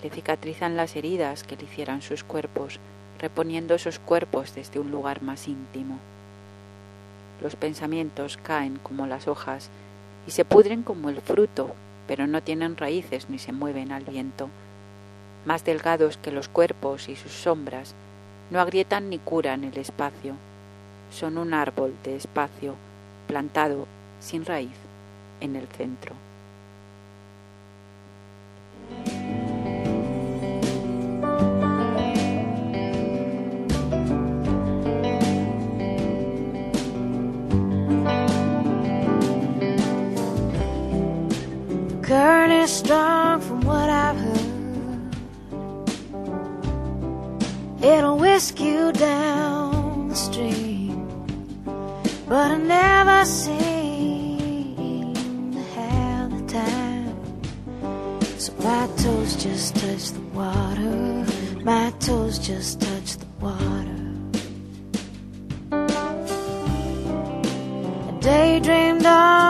le 0.00 0.10
cicatrizan 0.10 0.76
las 0.76 0.94
heridas 0.94 1.42
que 1.42 1.56
le 1.56 1.64
hicieran 1.64 2.02
sus 2.02 2.22
cuerpos, 2.22 2.78
reponiendo 3.18 3.74
esos 3.74 3.98
cuerpos 3.98 4.54
desde 4.54 4.78
un 4.78 4.92
lugar 4.92 5.22
más 5.22 5.48
íntimo. 5.48 5.98
Los 7.40 7.56
pensamientos 7.56 8.38
caen 8.42 8.78
como 8.82 9.06
las 9.06 9.28
hojas 9.28 9.70
y 10.26 10.30
se 10.30 10.44
pudren 10.44 10.82
como 10.82 11.10
el 11.10 11.20
fruto, 11.20 11.74
pero 12.06 12.26
no 12.26 12.42
tienen 12.42 12.76
raíces 12.76 13.28
ni 13.28 13.38
se 13.38 13.52
mueven 13.52 13.92
al 13.92 14.04
viento. 14.04 14.48
Más 15.44 15.64
delgados 15.64 16.16
que 16.16 16.30
los 16.30 16.48
cuerpos 16.48 17.08
y 17.08 17.16
sus 17.16 17.32
sombras, 17.32 17.94
no 18.50 18.60
agrietan 18.60 19.10
ni 19.10 19.18
curan 19.18 19.64
el 19.64 19.76
espacio. 19.76 20.34
Son 21.10 21.38
un 21.38 21.54
árbol 21.54 21.94
de 22.02 22.16
espacio 22.16 22.74
plantado 23.26 23.86
sin 24.20 24.44
raíz 24.44 24.76
en 25.40 25.56
el 25.56 25.66
centro. 25.68 26.23
You 48.34 48.90
down 48.90 50.08
the 50.08 50.14
stream, 50.16 51.06
but 52.28 52.50
I 52.50 52.56
never 52.58 53.24
seem 53.24 55.14
to 55.52 55.62
have 55.76 56.30
the 56.32 56.42
time. 56.52 57.16
So 58.36 58.52
my 58.54 58.88
toes 58.96 59.36
just 59.36 59.76
touch 59.76 60.10
the 60.10 60.20
water, 60.34 61.24
my 61.62 61.92
toes 62.00 62.40
just 62.40 62.80
touch 62.80 63.18
the 63.18 63.26
water. 63.40 64.02
I 68.10 68.18
daydreamed 68.20 69.06
on 69.06 69.43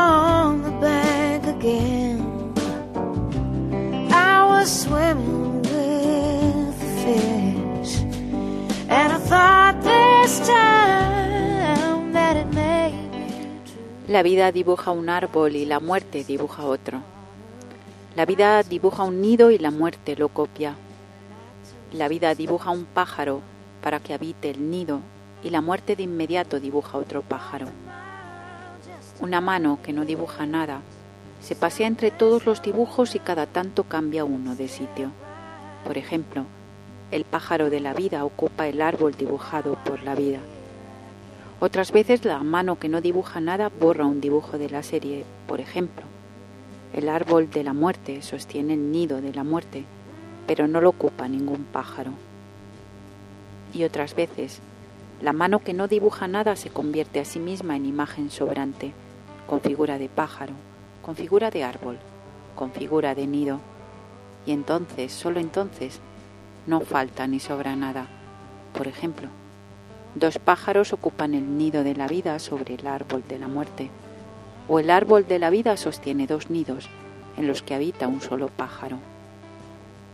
La 14.14 14.22
vida 14.22 14.52
dibuja 14.52 14.92
un 14.92 15.08
árbol 15.08 15.56
y 15.56 15.64
la 15.64 15.80
muerte 15.80 16.22
dibuja 16.22 16.64
otro. 16.66 17.00
La 18.14 18.24
vida 18.24 18.62
dibuja 18.62 19.02
un 19.02 19.20
nido 19.20 19.50
y 19.50 19.58
la 19.58 19.72
muerte 19.72 20.14
lo 20.14 20.28
copia. 20.28 20.76
La 21.92 22.06
vida 22.06 22.32
dibuja 22.36 22.70
un 22.70 22.84
pájaro 22.84 23.40
para 23.82 23.98
que 23.98 24.14
habite 24.14 24.50
el 24.50 24.70
nido 24.70 25.00
y 25.42 25.50
la 25.50 25.60
muerte 25.60 25.96
de 25.96 26.04
inmediato 26.04 26.60
dibuja 26.60 26.96
otro 26.96 27.22
pájaro. 27.22 27.66
Una 29.18 29.40
mano 29.40 29.80
que 29.82 29.92
no 29.92 30.04
dibuja 30.04 30.46
nada 30.46 30.80
se 31.40 31.56
pasea 31.56 31.88
entre 31.88 32.12
todos 32.12 32.46
los 32.46 32.62
dibujos 32.62 33.16
y 33.16 33.18
cada 33.18 33.46
tanto 33.46 33.82
cambia 33.82 34.24
uno 34.24 34.54
de 34.54 34.68
sitio. 34.68 35.10
Por 35.84 35.98
ejemplo, 35.98 36.44
el 37.10 37.24
pájaro 37.24 37.68
de 37.68 37.80
la 37.80 37.94
vida 37.94 38.24
ocupa 38.24 38.68
el 38.68 38.80
árbol 38.80 39.16
dibujado 39.16 39.76
por 39.84 40.04
la 40.04 40.14
vida. 40.14 40.38
Otras 41.60 41.92
veces 41.92 42.24
la 42.24 42.40
mano 42.40 42.78
que 42.78 42.88
no 42.88 43.00
dibuja 43.00 43.40
nada 43.40 43.70
borra 43.80 44.06
un 44.06 44.20
dibujo 44.20 44.58
de 44.58 44.68
la 44.68 44.82
serie. 44.82 45.24
Por 45.46 45.60
ejemplo, 45.60 46.04
el 46.92 47.08
árbol 47.08 47.50
de 47.50 47.64
la 47.64 47.72
muerte 47.72 48.22
sostiene 48.22 48.74
el 48.74 48.90
nido 48.90 49.20
de 49.20 49.32
la 49.32 49.44
muerte, 49.44 49.84
pero 50.46 50.68
no 50.68 50.80
lo 50.80 50.90
ocupa 50.90 51.28
ningún 51.28 51.64
pájaro. 51.64 52.12
Y 53.72 53.84
otras 53.84 54.14
veces, 54.14 54.60
la 55.22 55.32
mano 55.32 55.60
que 55.60 55.74
no 55.74 55.88
dibuja 55.88 56.28
nada 56.28 56.54
se 56.56 56.70
convierte 56.70 57.20
a 57.20 57.24
sí 57.24 57.38
misma 57.38 57.76
en 57.76 57.86
imagen 57.86 58.30
sobrante, 58.30 58.92
con 59.46 59.60
figura 59.60 59.98
de 59.98 60.08
pájaro, 60.08 60.52
con 61.02 61.16
figura 61.16 61.50
de 61.50 61.64
árbol, 61.64 61.98
con 62.54 62.72
figura 62.72 63.14
de 63.14 63.26
nido. 63.26 63.60
Y 64.46 64.52
entonces, 64.52 65.12
solo 65.12 65.40
entonces, 65.40 66.00
no 66.66 66.80
falta 66.80 67.26
ni 67.26 67.40
sobra 67.40 67.74
nada. 67.74 68.06
Por 68.72 68.86
ejemplo, 68.86 69.28
dos 70.14 70.38
pájaros 70.38 70.92
ocupan 70.92 71.34
el 71.34 71.58
nido 71.58 71.82
de 71.84 71.94
la 71.94 72.06
vida 72.06 72.38
sobre 72.38 72.74
el 72.74 72.86
árbol 72.86 73.24
de 73.28 73.38
la 73.38 73.48
muerte, 73.48 73.90
o 74.68 74.78
el 74.78 74.90
árbol 74.90 75.26
de 75.26 75.38
la 75.38 75.50
vida 75.50 75.76
sostiene 75.76 76.26
dos 76.26 76.50
nidos 76.50 76.88
en 77.36 77.46
los 77.46 77.62
que 77.62 77.74
habita 77.74 78.06
un 78.06 78.20
solo 78.20 78.48
pájaro, 78.48 78.98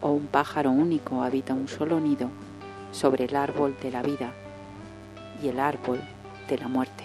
o 0.01 0.11
un 0.11 0.27
pájaro 0.27 0.71
único 0.71 1.23
habita 1.23 1.55
un 1.55 1.69
solo 1.69 2.01
nido 2.01 2.31
sobre 2.93 3.25
el 3.25 3.37
árbol 3.37 3.77
de 3.83 3.91
la 3.91 4.03
vida 4.03 4.33
y 5.43 5.49
el 5.49 5.61
árbol 5.61 6.01
de 6.49 6.59
la 6.59 6.69
muerte. 6.69 7.05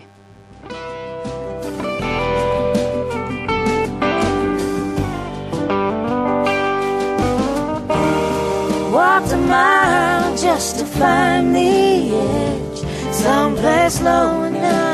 Someplace 13.25 14.01
low 14.01 14.43
enough. 14.43 14.85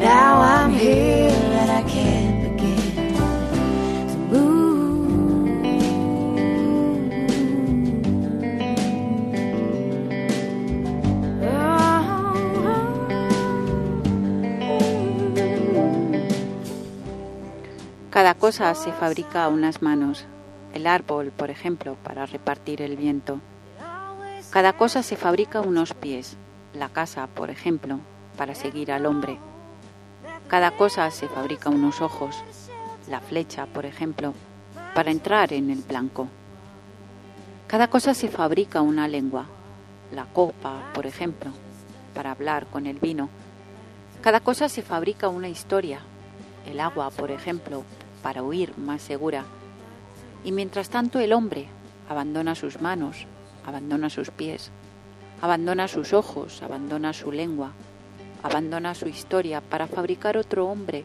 Now 0.00 0.40
I'm 0.40 0.72
here 0.72 1.32
and 1.60 1.70
I 1.80 1.82
can't 1.94 2.36
begin 2.44 3.14
to. 4.30 4.42
Cada 18.10 18.34
cosa 18.34 18.74
se 18.74 18.92
fabrica 18.92 19.44
a 19.44 19.48
unas 19.48 19.82
manos. 19.82 20.24
El 20.74 20.86
árbol, 20.86 21.32
por 21.32 21.50
ejemplo, 21.50 21.96
para 22.02 22.26
repartir 22.26 22.82
el 22.82 22.96
viento. 22.96 23.40
Cada 24.50 24.72
cosa 24.74 25.02
se 25.02 25.16
fabrica 25.16 25.60
unos 25.60 25.94
pies. 25.94 26.36
La 26.74 26.88
casa, 26.88 27.26
por 27.26 27.50
ejemplo, 27.50 28.00
para 28.36 28.54
seguir 28.54 28.92
al 28.92 29.06
hombre. 29.06 29.38
Cada 30.48 30.70
cosa 30.70 31.10
se 31.10 31.28
fabrica 31.28 31.70
unos 31.70 32.00
ojos. 32.00 32.36
La 33.08 33.20
flecha, 33.20 33.66
por 33.66 33.86
ejemplo, 33.86 34.34
para 34.94 35.10
entrar 35.10 35.52
en 35.52 35.70
el 35.70 35.80
blanco. 35.80 36.28
Cada 37.66 37.88
cosa 37.88 38.14
se 38.14 38.28
fabrica 38.28 38.80
una 38.80 39.08
lengua. 39.08 39.46
La 40.12 40.24
copa, 40.24 40.90
por 40.94 41.06
ejemplo, 41.06 41.50
para 42.14 42.30
hablar 42.30 42.66
con 42.66 42.86
el 42.86 42.98
vino. 42.98 43.28
Cada 44.22 44.40
cosa 44.40 44.68
se 44.68 44.82
fabrica 44.82 45.28
una 45.28 45.48
historia. 45.48 46.00
El 46.66 46.80
agua, 46.80 47.10
por 47.10 47.30
ejemplo, 47.30 47.84
para 48.22 48.42
huir 48.42 48.76
más 48.78 49.02
segura. 49.02 49.44
Y 50.44 50.52
mientras 50.52 50.90
tanto 50.90 51.18
el 51.20 51.32
hombre 51.32 51.66
abandona 52.08 52.54
sus 52.54 52.80
manos, 52.80 53.26
abandona 53.66 54.10
sus 54.10 54.30
pies, 54.30 54.70
abandona 55.42 55.88
sus 55.88 56.12
ojos, 56.12 56.62
abandona 56.62 57.12
su 57.12 57.32
lengua, 57.32 57.72
abandona 58.42 58.94
su 58.94 59.08
historia 59.08 59.60
para 59.60 59.86
fabricar 59.86 60.36
otro 60.36 60.66
hombre 60.66 61.04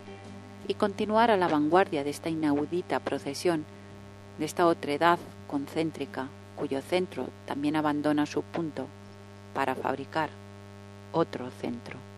y 0.68 0.76
continuar 0.76 1.32
a 1.32 1.38
la 1.38 1.48
vanguardia 1.48 2.04
de 2.04 2.10
esta 2.10 2.30
inaudita 2.30 3.00
procesión 3.00 3.66
de 4.38 4.46
esta 4.46 4.66
otredad 4.66 5.20
concéntrica 5.48 6.28
cuyo 6.56 6.82
centro 6.82 7.28
también 7.46 7.76
abandona 7.76 8.26
su 8.26 8.42
punto 8.42 8.88
para 9.54 9.76
fabricar 9.76 10.30
otro 11.12 11.50
centro. 11.52 12.12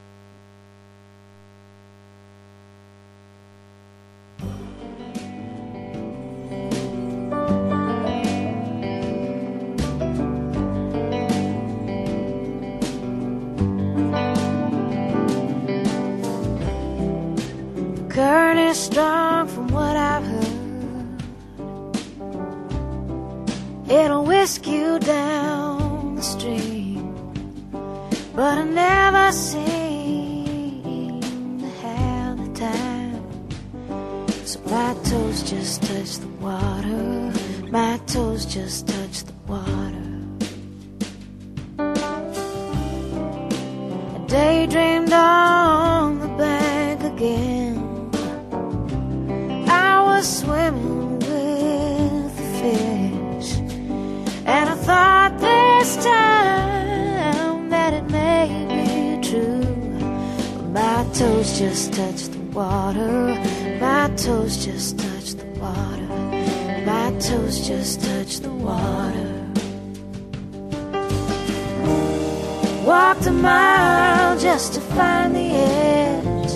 Walked 72.85 73.25
a 73.27 73.31
mile 73.31 74.37
just 74.37 74.75
to 74.75 74.81
find 74.81 75.35
the 75.35 75.49
edge, 75.55 76.51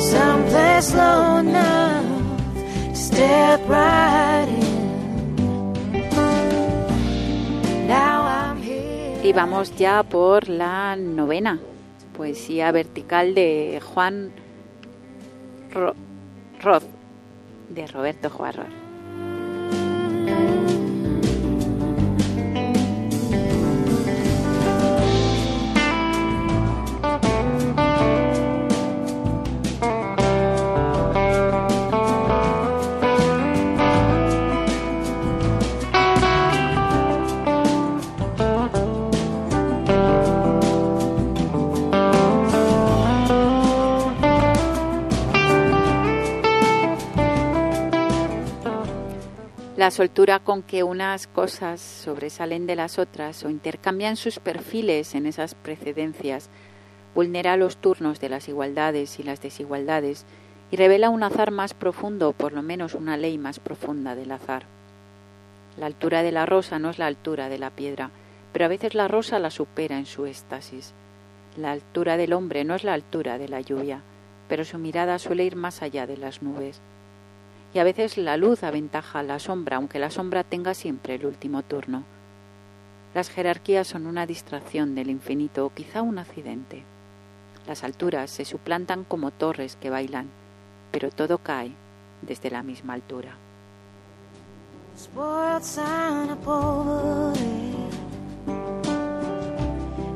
someplace 0.00 0.92
low 0.94 1.36
enough 1.38 2.04
to 2.90 2.96
step 2.96 3.60
right 3.68 4.48
in. 4.48 5.36
Now 7.86 8.22
I'm 8.26 8.60
here. 8.62 9.20
Y 9.22 9.32
vamos 9.32 9.74
ya 9.76 10.02
por 10.02 10.48
la 10.48 10.96
novena, 10.96 11.60
poesía 12.16 12.72
vertical 12.72 13.34
de 13.34 13.80
Juan 13.94 14.32
Ro- 15.72 15.94
Roz, 16.60 16.84
de 17.68 17.86
Roberto 17.86 18.30
Juarro. 18.30 18.64
La 49.88 49.92
soltura 49.92 50.38
con 50.38 50.62
que 50.62 50.82
unas 50.82 51.26
cosas 51.26 51.80
sobresalen 51.80 52.66
de 52.66 52.76
las 52.76 52.98
otras 52.98 53.42
o 53.42 53.48
intercambian 53.48 54.16
sus 54.16 54.38
perfiles 54.38 55.14
en 55.14 55.24
esas 55.24 55.54
precedencias 55.54 56.50
vulnera 57.14 57.56
los 57.56 57.78
turnos 57.78 58.20
de 58.20 58.28
las 58.28 58.50
igualdades 58.50 59.18
y 59.18 59.22
las 59.22 59.40
desigualdades 59.40 60.26
y 60.70 60.76
revela 60.76 61.08
un 61.08 61.22
azar 61.22 61.52
más 61.52 61.72
profundo, 61.72 62.32
por 62.34 62.52
lo 62.52 62.60
menos 62.60 62.92
una 62.92 63.16
ley 63.16 63.38
más 63.38 63.60
profunda 63.60 64.14
del 64.14 64.30
azar. 64.30 64.64
La 65.78 65.86
altura 65.86 66.22
de 66.22 66.32
la 66.32 66.44
rosa 66.44 66.78
no 66.78 66.90
es 66.90 66.98
la 66.98 67.06
altura 67.06 67.48
de 67.48 67.58
la 67.58 67.70
piedra, 67.70 68.10
pero 68.52 68.66
a 68.66 68.68
veces 68.68 68.94
la 68.94 69.08
rosa 69.08 69.38
la 69.38 69.50
supera 69.50 69.96
en 69.96 70.04
su 70.04 70.26
éxtasis. 70.26 70.92
La 71.56 71.72
altura 71.72 72.18
del 72.18 72.34
hombre 72.34 72.62
no 72.62 72.74
es 72.74 72.84
la 72.84 72.92
altura 72.92 73.38
de 73.38 73.48
la 73.48 73.62
lluvia, 73.62 74.02
pero 74.50 74.66
su 74.66 74.76
mirada 74.76 75.18
suele 75.18 75.44
ir 75.44 75.56
más 75.56 75.80
allá 75.80 76.06
de 76.06 76.18
las 76.18 76.42
nubes 76.42 76.78
y 77.74 77.78
a 77.78 77.84
veces 77.84 78.16
la 78.16 78.36
luz 78.36 78.62
aventaja 78.62 79.18
a 79.20 79.22
la 79.22 79.38
sombra, 79.38 79.76
aunque 79.76 79.98
la 79.98 80.10
sombra 80.10 80.44
tenga 80.44 80.74
siempre 80.74 81.16
el 81.16 81.26
último 81.26 81.62
turno. 81.62 82.04
Las 83.14 83.30
jerarquías 83.30 83.86
son 83.86 84.06
una 84.06 84.26
distracción 84.26 84.94
del 84.94 85.10
infinito 85.10 85.66
o 85.66 85.70
quizá 85.70 86.02
un 86.02 86.18
accidente. 86.18 86.84
Las 87.66 87.84
alturas 87.84 88.30
se 88.30 88.44
suplantan 88.44 89.04
como 89.04 89.30
torres 89.30 89.76
que 89.76 89.90
bailan, 89.90 90.28
pero 90.90 91.10
todo 91.10 91.38
cae 91.38 91.72
desde 92.22 92.50
la 92.50 92.62
misma 92.62 92.94
altura. 92.94 93.36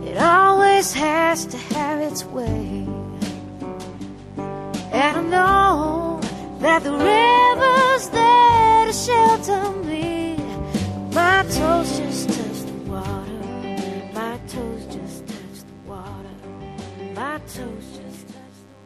It. 0.04 0.18
Always 0.18 0.92
has 0.92 1.46
to 1.46 1.56
have 1.74 2.00
its 2.00 2.24
way. 2.24 2.86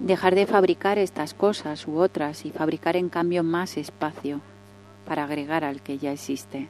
Dejar 0.07 0.37
de 0.37 0.47
fabricar 0.47 0.99
estas 0.99 1.35
cosas 1.35 1.89
u 1.89 1.99
otras 1.99 2.47
y 2.47 2.53
fabricar 2.53 2.95
en 2.95 3.09
cambio 3.09 3.43
más 3.43 3.77
espacio 3.77 4.41
para 5.05 5.25
agregar 5.25 5.65
al 5.65 5.83
que 5.83 5.99
ya 5.99 6.13
existe. 6.13 6.69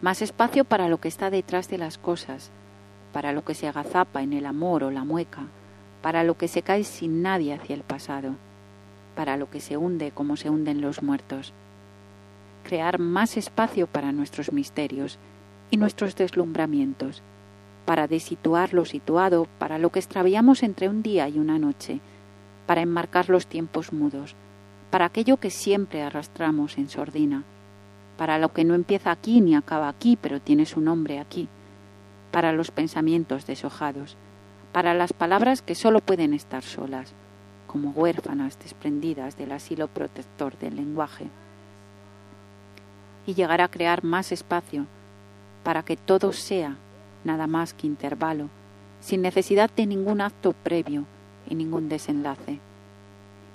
Más 0.00 0.22
espacio 0.22 0.64
para 0.64 0.88
lo 0.88 0.96
que 0.96 1.08
está 1.08 1.28
detrás 1.28 1.68
de 1.68 1.76
las 1.76 1.98
cosas, 1.98 2.50
para 3.12 3.32
lo 3.32 3.44
que 3.44 3.54
se 3.54 3.68
agazapa 3.68 4.22
en 4.22 4.32
el 4.32 4.46
amor 4.46 4.84
o 4.84 4.90
la 4.90 5.04
mueca, 5.04 5.42
para 6.00 6.24
lo 6.24 6.38
que 6.38 6.48
se 6.48 6.62
cae 6.62 6.84
sin 6.84 7.20
nadie 7.20 7.52
hacia 7.52 7.74
el 7.74 7.82
pasado, 7.82 8.36
para 9.14 9.36
lo 9.36 9.50
que 9.50 9.60
se 9.60 9.76
hunde 9.76 10.10
como 10.10 10.38
se 10.38 10.48
hunden 10.48 10.80
los 10.80 11.02
muertos. 11.02 11.52
Crear 12.62 12.98
más 12.98 13.36
espacio 13.36 13.86
para 13.86 14.12
nuestros 14.12 14.50
misterios 14.50 15.18
y 15.70 15.76
nuestros 15.76 16.16
deslumbramientos, 16.16 17.20
para 17.84 18.08
desituar 18.08 18.72
lo 18.72 18.86
situado, 18.86 19.46
para 19.58 19.76
lo 19.76 19.90
que 19.90 19.98
extraviamos 19.98 20.62
entre 20.62 20.88
un 20.88 21.02
día 21.02 21.28
y 21.28 21.38
una 21.38 21.58
noche, 21.58 22.00
para 22.66 22.82
enmarcar 22.82 23.28
los 23.28 23.46
tiempos 23.46 23.92
mudos, 23.92 24.34
para 24.90 25.06
aquello 25.06 25.38
que 25.38 25.50
siempre 25.50 26.02
arrastramos 26.02 26.78
en 26.78 26.88
sordina, 26.88 27.44
para 28.16 28.38
lo 28.38 28.52
que 28.52 28.64
no 28.64 28.74
empieza 28.74 29.10
aquí 29.10 29.40
ni 29.40 29.54
acaba 29.54 29.88
aquí, 29.88 30.16
pero 30.20 30.40
tiene 30.40 30.66
su 30.66 30.80
nombre 30.80 31.18
aquí, 31.18 31.48
para 32.30 32.52
los 32.52 32.70
pensamientos 32.70 33.46
deshojados, 33.46 34.16
para 34.72 34.94
las 34.94 35.12
palabras 35.12 35.62
que 35.62 35.74
sólo 35.74 36.00
pueden 36.00 36.32
estar 36.32 36.62
solas, 36.62 37.12
como 37.66 37.90
huérfanas 37.90 38.58
desprendidas 38.58 39.36
del 39.36 39.52
asilo 39.52 39.88
protector 39.88 40.56
del 40.58 40.76
lenguaje, 40.76 41.26
y 43.26 43.34
llegar 43.34 43.60
a 43.60 43.68
crear 43.68 44.04
más 44.04 44.32
espacio 44.32 44.86
para 45.64 45.82
que 45.82 45.96
todo 45.96 46.32
sea 46.32 46.76
nada 47.24 47.46
más 47.46 47.74
que 47.74 47.86
intervalo, 47.86 48.48
sin 49.00 49.22
necesidad 49.22 49.70
de 49.74 49.86
ningún 49.86 50.20
acto 50.20 50.52
previo 50.52 51.06
y 51.48 51.54
ningún 51.54 51.88
desenlace. 51.88 52.60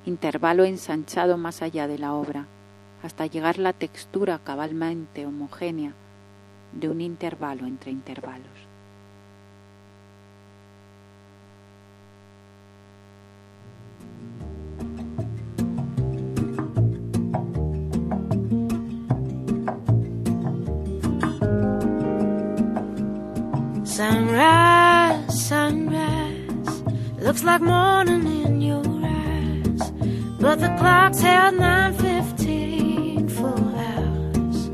Intervalo 0.05 0.63
ensanchado 0.63 1.37
más 1.37 1.61
allá 1.61 1.87
de 1.87 1.99
la 1.99 2.13
obra, 2.13 2.47
hasta 3.03 3.25
llegar 3.25 3.57
la 3.57 3.73
textura 3.73 4.39
cabalmente 4.43 5.25
homogénea 5.25 5.93
de 6.73 6.89
un 6.89 7.01
intervalo 7.01 7.65
entre 7.65 7.91
intervalos. 7.91 8.47
Sunrise, 23.83 25.31
sunrise, 25.31 26.18
looks 27.21 27.43
like 27.43 27.61
morning 27.61 28.25
in 28.45 28.61
your 28.61 28.83
eyes, 29.03 29.91
but 30.39 30.59
the 30.59 30.73
clock's 30.79 31.19
held 31.21 31.55
nine 31.55 31.93
fifteen 31.93 33.27
full 33.29 33.75
hours. 33.87 34.69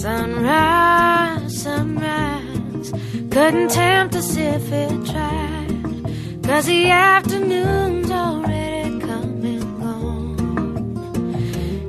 Sunrise, 0.00 1.62
sunrise, 1.62 2.92
couldn't 3.30 3.70
tempt 3.70 4.16
us 4.16 4.36
if 4.36 4.72
it 4.72 5.06
tried. 5.06 6.42
Cause 6.44 6.66
the 6.66 6.90
afternoon's 6.90 8.10
already 8.10 9.00
come 9.00 9.44
and 9.44 9.80
gone. 9.80 10.36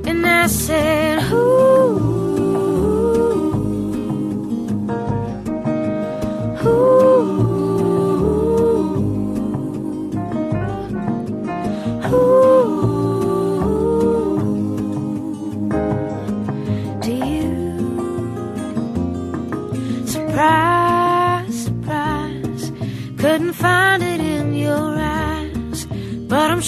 And 0.07 0.25
I 0.25 0.47
said, 0.47 1.31
Ooh. 1.31 1.52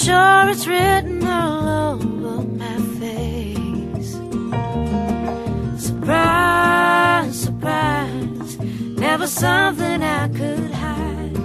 Sure 0.05 0.49
it's 0.49 0.67
written 0.67 1.25
all 1.25 1.67
over 1.89 2.43
my 2.61 2.77
face. 2.99 4.11
Surprise, 5.87 7.35
surprise, 7.45 8.59
never 9.05 9.25
something 9.25 10.03
I 10.03 10.27
could 10.39 10.71
hide. 10.71 11.37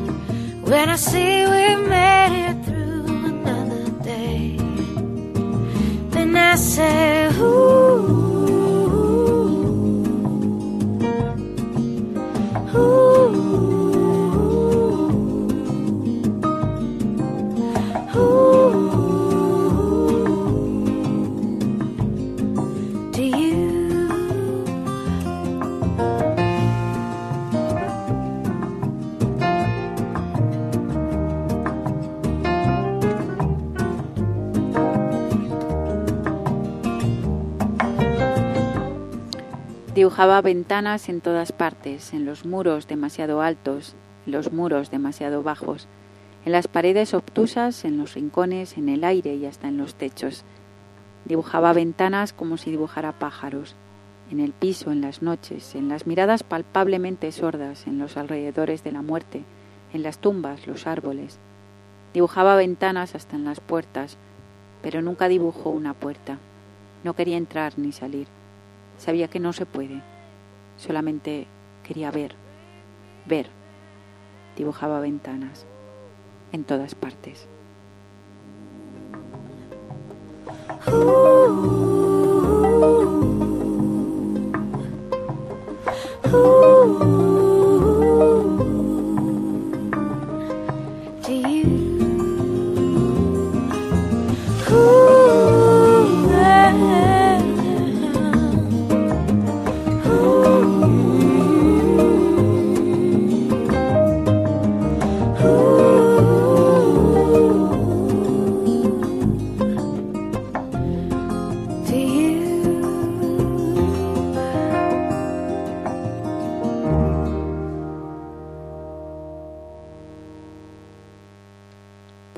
When 0.71 0.87
I 0.91 0.97
see 0.97 1.47
we 1.55 1.67
made 1.97 2.35
it 2.49 2.57
through 2.67 3.07
another 3.33 3.87
day, 4.05 4.57
then 6.11 6.37
I 6.37 6.57
say, 6.57 7.10
Dibujaba 40.01 40.41
ventanas 40.41 41.11
en 41.11 41.21
todas 41.21 41.53
partes, 41.53 42.15
en 42.15 42.25
los 42.25 42.47
muros 42.47 42.89
demasiado 42.89 43.43
altos, 43.43 43.95
en 44.25 44.33
los 44.33 44.51
muros 44.51 44.91
demasiado 44.91 45.43
bajos, 45.43 45.89
en 46.47 46.53
las 46.53 46.69
paredes 46.69 47.13
obtusas, 47.13 47.85
en 47.85 47.99
los 47.99 48.15
rincones, 48.15 48.79
en 48.79 48.89
el 48.89 49.05
aire 49.05 49.35
y 49.35 49.45
hasta 49.45 49.69
en 49.69 49.77
los 49.77 49.95
techos. 49.97 50.45
Dibujaba 51.27 51.75
ventanas 51.75 52.33
como 52.33 52.57
si 52.57 52.71
dibujara 52.71 53.13
pájaros, 53.13 53.77
en 54.31 54.41
el 54.41 54.53
piso, 54.53 54.91
en 54.91 55.03
las 55.03 55.21
noches, 55.21 55.75
en 55.75 55.91
las 55.91 56.07
miradas 56.07 56.45
palpablemente 56.45 57.31
sordas, 57.31 57.87
en 57.87 57.99
los 57.99 58.17
alrededores 58.17 58.83
de 58.83 58.93
la 58.93 59.03
muerte, 59.03 59.45
en 59.93 60.03
las 60.03 60.17
tumbas, 60.17 60.67
los 60.67 60.87
árboles. 60.87 61.39
Dibujaba 62.15 62.57
ventanas 62.57 63.15
hasta 63.15 63.37
en 63.37 63.45
las 63.45 63.61
puertas, 63.61 64.17
pero 64.81 65.03
nunca 65.03 65.29
dibujó 65.29 65.69
una 65.69 65.93
puerta. 65.93 66.39
No 67.05 67.13
quería 67.13 67.37
entrar 67.37 67.79
ni 67.79 67.93
salir. 67.93 68.40
Sabía 69.01 69.29
que 69.29 69.41
no 69.41 69.55
se 69.55 69.65
puede. 69.65 70.03
Solamente 70.77 71.47
quería 71.83 72.11
ver, 72.11 72.35
ver. 73.25 73.47
Dibujaba 74.57 75.01
ventanas 75.01 75.65
en 76.53 76.65
todas 76.65 76.95
partes. 76.95 77.49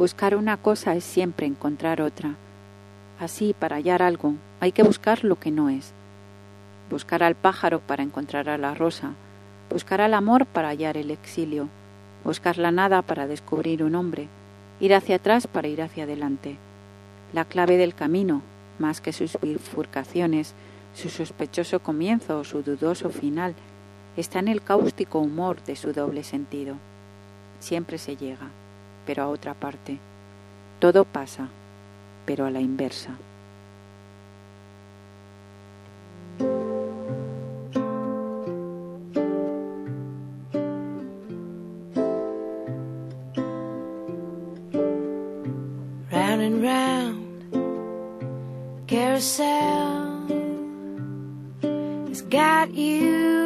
Buscar 0.02 0.34
una 0.34 0.56
cosa 0.56 0.96
es 0.96 1.04
siempre 1.04 1.46
encontrar 1.46 2.02
otra. 2.02 2.34
Así, 3.20 3.54
para 3.56 3.76
hallar 3.76 4.02
algo, 4.02 4.34
hay 4.58 4.72
que 4.72 4.82
buscar 4.82 5.22
lo 5.22 5.36
que 5.36 5.52
no 5.52 5.68
es. 5.68 5.92
Buscar 6.90 7.22
al 7.22 7.36
pájaro 7.36 7.78
para 7.78 8.02
encontrar 8.02 8.48
a 8.48 8.58
la 8.58 8.74
rosa, 8.74 9.12
buscar 9.70 10.00
al 10.00 10.14
amor 10.14 10.44
para 10.44 10.70
hallar 10.70 10.96
el 10.96 11.12
exilio, 11.12 11.68
buscar 12.24 12.58
la 12.58 12.72
nada 12.72 13.02
para 13.02 13.28
descubrir 13.28 13.84
un 13.84 13.94
hombre, 13.94 14.26
ir 14.80 14.92
hacia 14.92 15.14
atrás 15.14 15.46
para 15.46 15.68
ir 15.68 15.80
hacia 15.80 16.02
adelante. 16.02 16.56
La 17.32 17.44
clave 17.44 17.76
del 17.76 17.94
camino, 17.94 18.42
más 18.80 19.00
que 19.00 19.12
sus 19.12 19.38
bifurcaciones, 19.40 20.52
su 20.96 21.10
sospechoso 21.10 21.78
comienzo 21.78 22.40
o 22.40 22.44
su 22.44 22.64
dudoso 22.64 23.08
final, 23.10 23.54
está 24.16 24.40
en 24.40 24.48
el 24.48 24.62
cáustico 24.62 25.20
humor 25.20 25.62
de 25.62 25.76
su 25.76 25.92
doble 25.92 26.24
sentido. 26.24 26.74
Siempre 27.60 27.98
se 27.98 28.16
llega, 28.16 28.50
pero 29.06 29.22
a 29.22 29.28
otra 29.28 29.54
parte. 29.54 29.98
Todo 30.78 31.04
pasa, 31.04 31.48
pero 32.26 32.46
a 32.46 32.50
la 32.50 32.60
inversa. 32.60 33.16
Carousel 48.92 50.12
got 52.32 52.74
you 52.74 53.41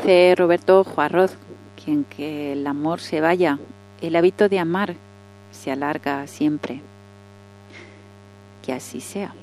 Dice 0.00 0.34
Roberto 0.34 0.82
Juarroz, 0.82 1.36
quien 1.84 2.04
que 2.04 2.54
el 2.54 2.66
amor 2.66 3.00
se 3.00 3.20
vaya, 3.20 3.58
el 4.00 4.16
hábito 4.16 4.48
de 4.48 4.58
amar 4.58 4.94
se 5.50 5.70
alarga 5.70 6.26
siempre. 6.26 6.80
Que 8.64 8.72
así 8.72 9.02
sea. 9.02 9.34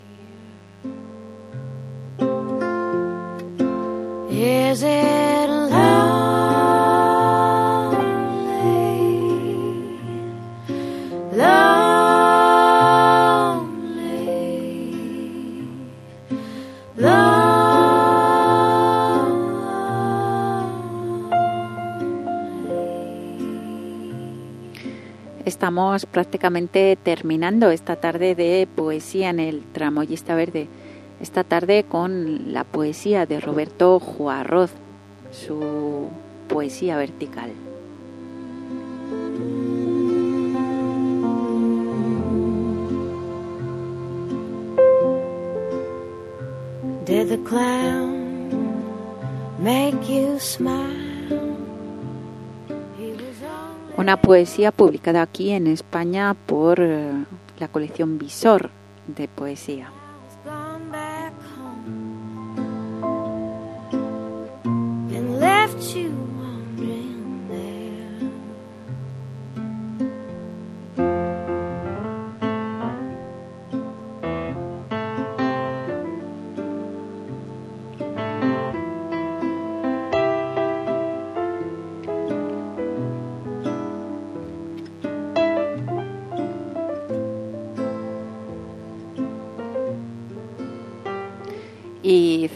Estamos 25.68 26.06
prácticamente 26.06 26.98
terminando 27.04 27.72
esta 27.72 27.98
tarde 27.98 28.36
de 28.36 28.70
poesía 28.74 29.32
en 29.32 29.42
el 29.42 29.64
Tramoyista 29.74 30.34
Verde. 30.34 30.70
Esta 31.20 31.44
tarde 31.44 31.84
con 31.84 32.54
la 32.54 32.64
poesía 32.64 33.26
de 33.26 33.42
Roberto 33.42 34.00
Juarroz, 34.00 34.72
su 35.30 36.08
poesía 36.48 36.96
vertical. 36.96 37.52
Did 47.04 47.28
the 47.28 47.44
clown 47.44 48.16
make 49.60 49.98
you 50.08 50.40
smile? 50.40 51.07
Una 54.08 54.22
poesía 54.22 54.72
publicada 54.72 55.22
aquí 55.22 55.52
en 55.52 55.68
España 55.68 56.34
por 56.34 56.80
eh, 56.80 57.12
la 57.60 57.68
colección 57.68 58.18
Visor 58.18 58.70
de 59.06 59.28
poesía. 59.28 59.92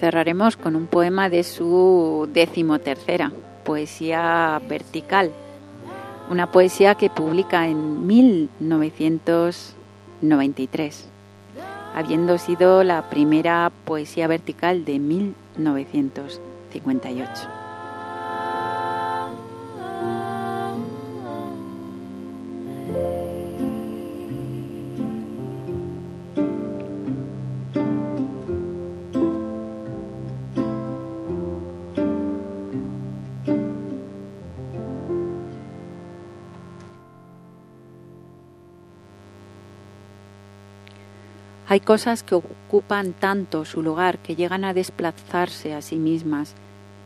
Cerraremos 0.02 0.58
con 0.58 0.76
un 0.76 0.88
poema 0.88 1.30
de 1.30 1.44
su 1.44 2.28
decimotercera, 2.34 3.32
Poesía 3.64 4.60
Vertical. 4.68 5.32
Una 6.32 6.52
poesía 6.52 6.96
que 6.96 7.12
publica 7.12 7.68
en 7.68 8.08
1993, 8.08 11.08
habiendo 11.94 12.40
sido 12.40 12.84
la 12.84 13.12
primera 13.12 13.72
poesía 13.86 14.26
vertical 14.26 14.86
de 14.86 14.98
1958. 14.98 17.61
Hay 41.72 41.80
cosas 41.80 42.22
que 42.22 42.36
ocupan 42.36 43.14
tanto 43.14 43.64
su 43.64 43.82
lugar 43.82 44.18
que 44.18 44.36
llegan 44.36 44.66
a 44.66 44.74
desplazarse 44.74 45.74
a 45.74 45.82
sí 45.82 45.96
mismas 45.96 46.54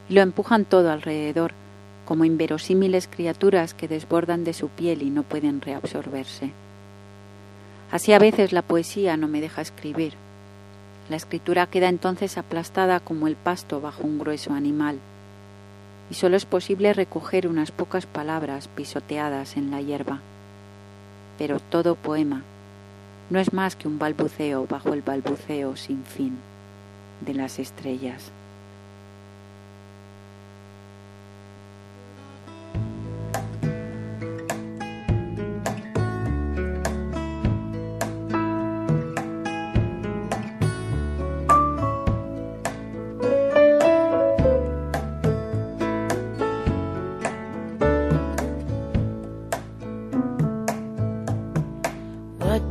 y 0.09 0.16
lo 0.16 0.22
empujan 0.22 0.66
todo 0.66 0.91
alrededor, 0.91 1.51
como 2.03 2.26
inverosímiles 2.26 3.07
criaturas 3.07 3.76
que 3.76 3.88
desbordan 3.88 4.43
de 4.43 4.53
su 4.53 4.70
piel 4.70 5.03
y 5.03 5.11
no 5.11 5.22
pueden 5.22 5.61
reabsorberse. 5.61 6.49
Así 7.91 8.11
a 8.11 8.18
veces 8.18 8.53
la 8.53 8.63
poesía 8.63 9.18
no 9.18 9.28
me 9.28 9.39
deja 9.39 9.61
escribir. 9.61 10.13
La 11.11 11.18
escritura 11.18 11.68
queda 11.68 11.88
entonces 11.88 12.36
aplastada 12.39 12.99
como 12.99 13.28
el 13.28 13.36
pasto 13.36 13.82
bajo 13.82 14.01
un 14.01 14.18
grueso 14.18 14.51
animal, 14.51 14.97
y 16.09 16.16
solo 16.16 16.38
es 16.38 16.45
posible 16.45 16.91
recoger 16.91 17.47
unas 17.47 17.70
pocas 17.70 18.07
palabras 18.07 18.68
pisoteadas 18.70 19.57
en 19.57 19.70
la 19.70 19.82
hierba. 19.82 20.22
Pero 21.38 21.59
todo 21.59 21.93
poema 21.93 22.41
no 23.30 23.40
es 23.40 23.54
más 23.54 23.76
que 23.76 23.88
un 23.88 23.98
balbuceo 23.98 24.68
bajo 24.68 24.94
el 24.94 25.02
balbuceo 25.02 25.76
sin 25.76 26.04
fin 26.04 26.38
de 27.22 27.34
las 27.34 27.60
estrellas. 27.60 28.32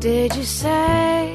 Did 0.04 0.36
you 0.36 0.44
say? 0.44 1.33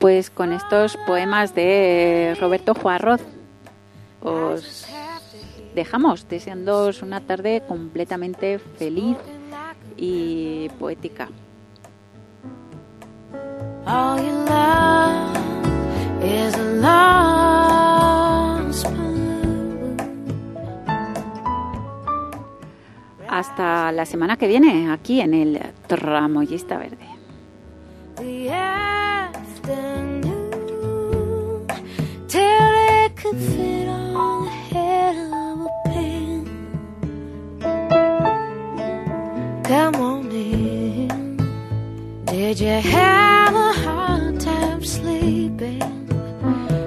Pues 0.00 0.30
con 0.30 0.52
estos 0.52 0.96
poemas 1.06 1.54
de 1.54 2.34
Roberto 2.40 2.74
Juarroz 2.74 3.20
os 4.22 4.86
dejamos 5.74 6.26
deseándoos 6.28 7.02
una 7.02 7.20
tarde 7.20 7.62
completamente 7.68 8.58
feliz 8.58 9.18
y 9.96 10.70
poética. 10.78 11.28
Hasta 23.28 23.92
la 23.92 24.06
semana 24.06 24.36
que 24.36 24.48
viene 24.48 24.90
aquí 24.90 25.20
en 25.20 25.34
el 25.34 25.60
Tramoyista 25.86 26.78
Verde. 26.78 27.09
Come 39.70 39.94
on 39.94 40.32
in. 40.32 41.36
Did 42.24 42.58
you 42.58 42.66
have 42.66 43.54
a 43.54 43.72
hard 43.72 44.40
time 44.40 44.84
sleeping? 44.84 45.78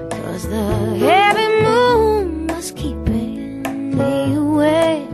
Cause 0.10 0.50
the 0.50 0.66
heavy 1.00 1.64
moon 1.64 2.48
was 2.48 2.72
keeping 2.72 3.62
me 3.98 4.36
awake. 4.36 5.08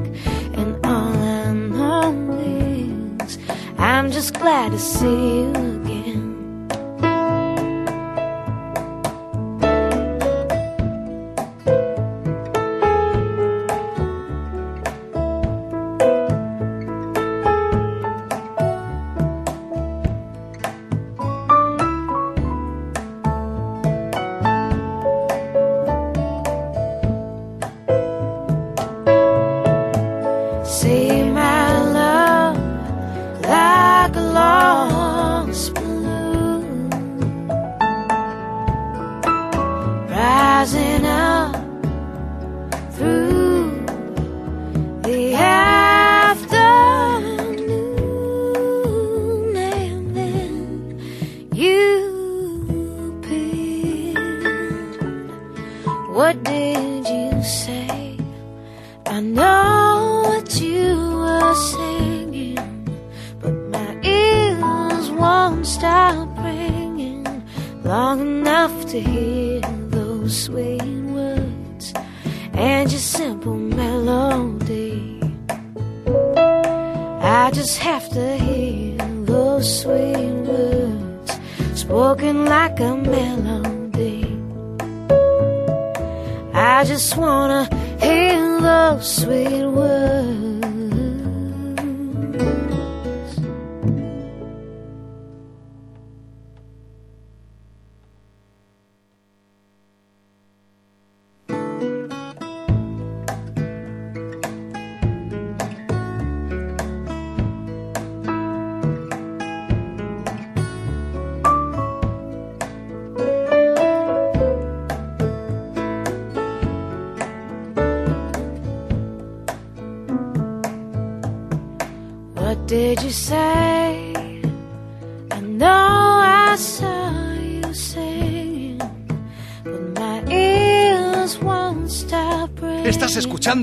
And 0.58 0.84
all 0.84 1.14
I 1.14 1.54
know 1.54 2.12
is 3.22 3.38
I'm 3.78 4.10
just 4.10 4.34
glad 4.34 4.72
to 4.72 4.80
see 4.80 5.42
you 5.42 5.69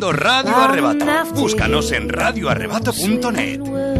escuchando 0.06 0.12
Radio 0.12 0.56
Arrebato. 0.56 1.34
Búscanos 1.34 1.92
en 1.92 2.08
radioarrebato.net. 2.08 3.86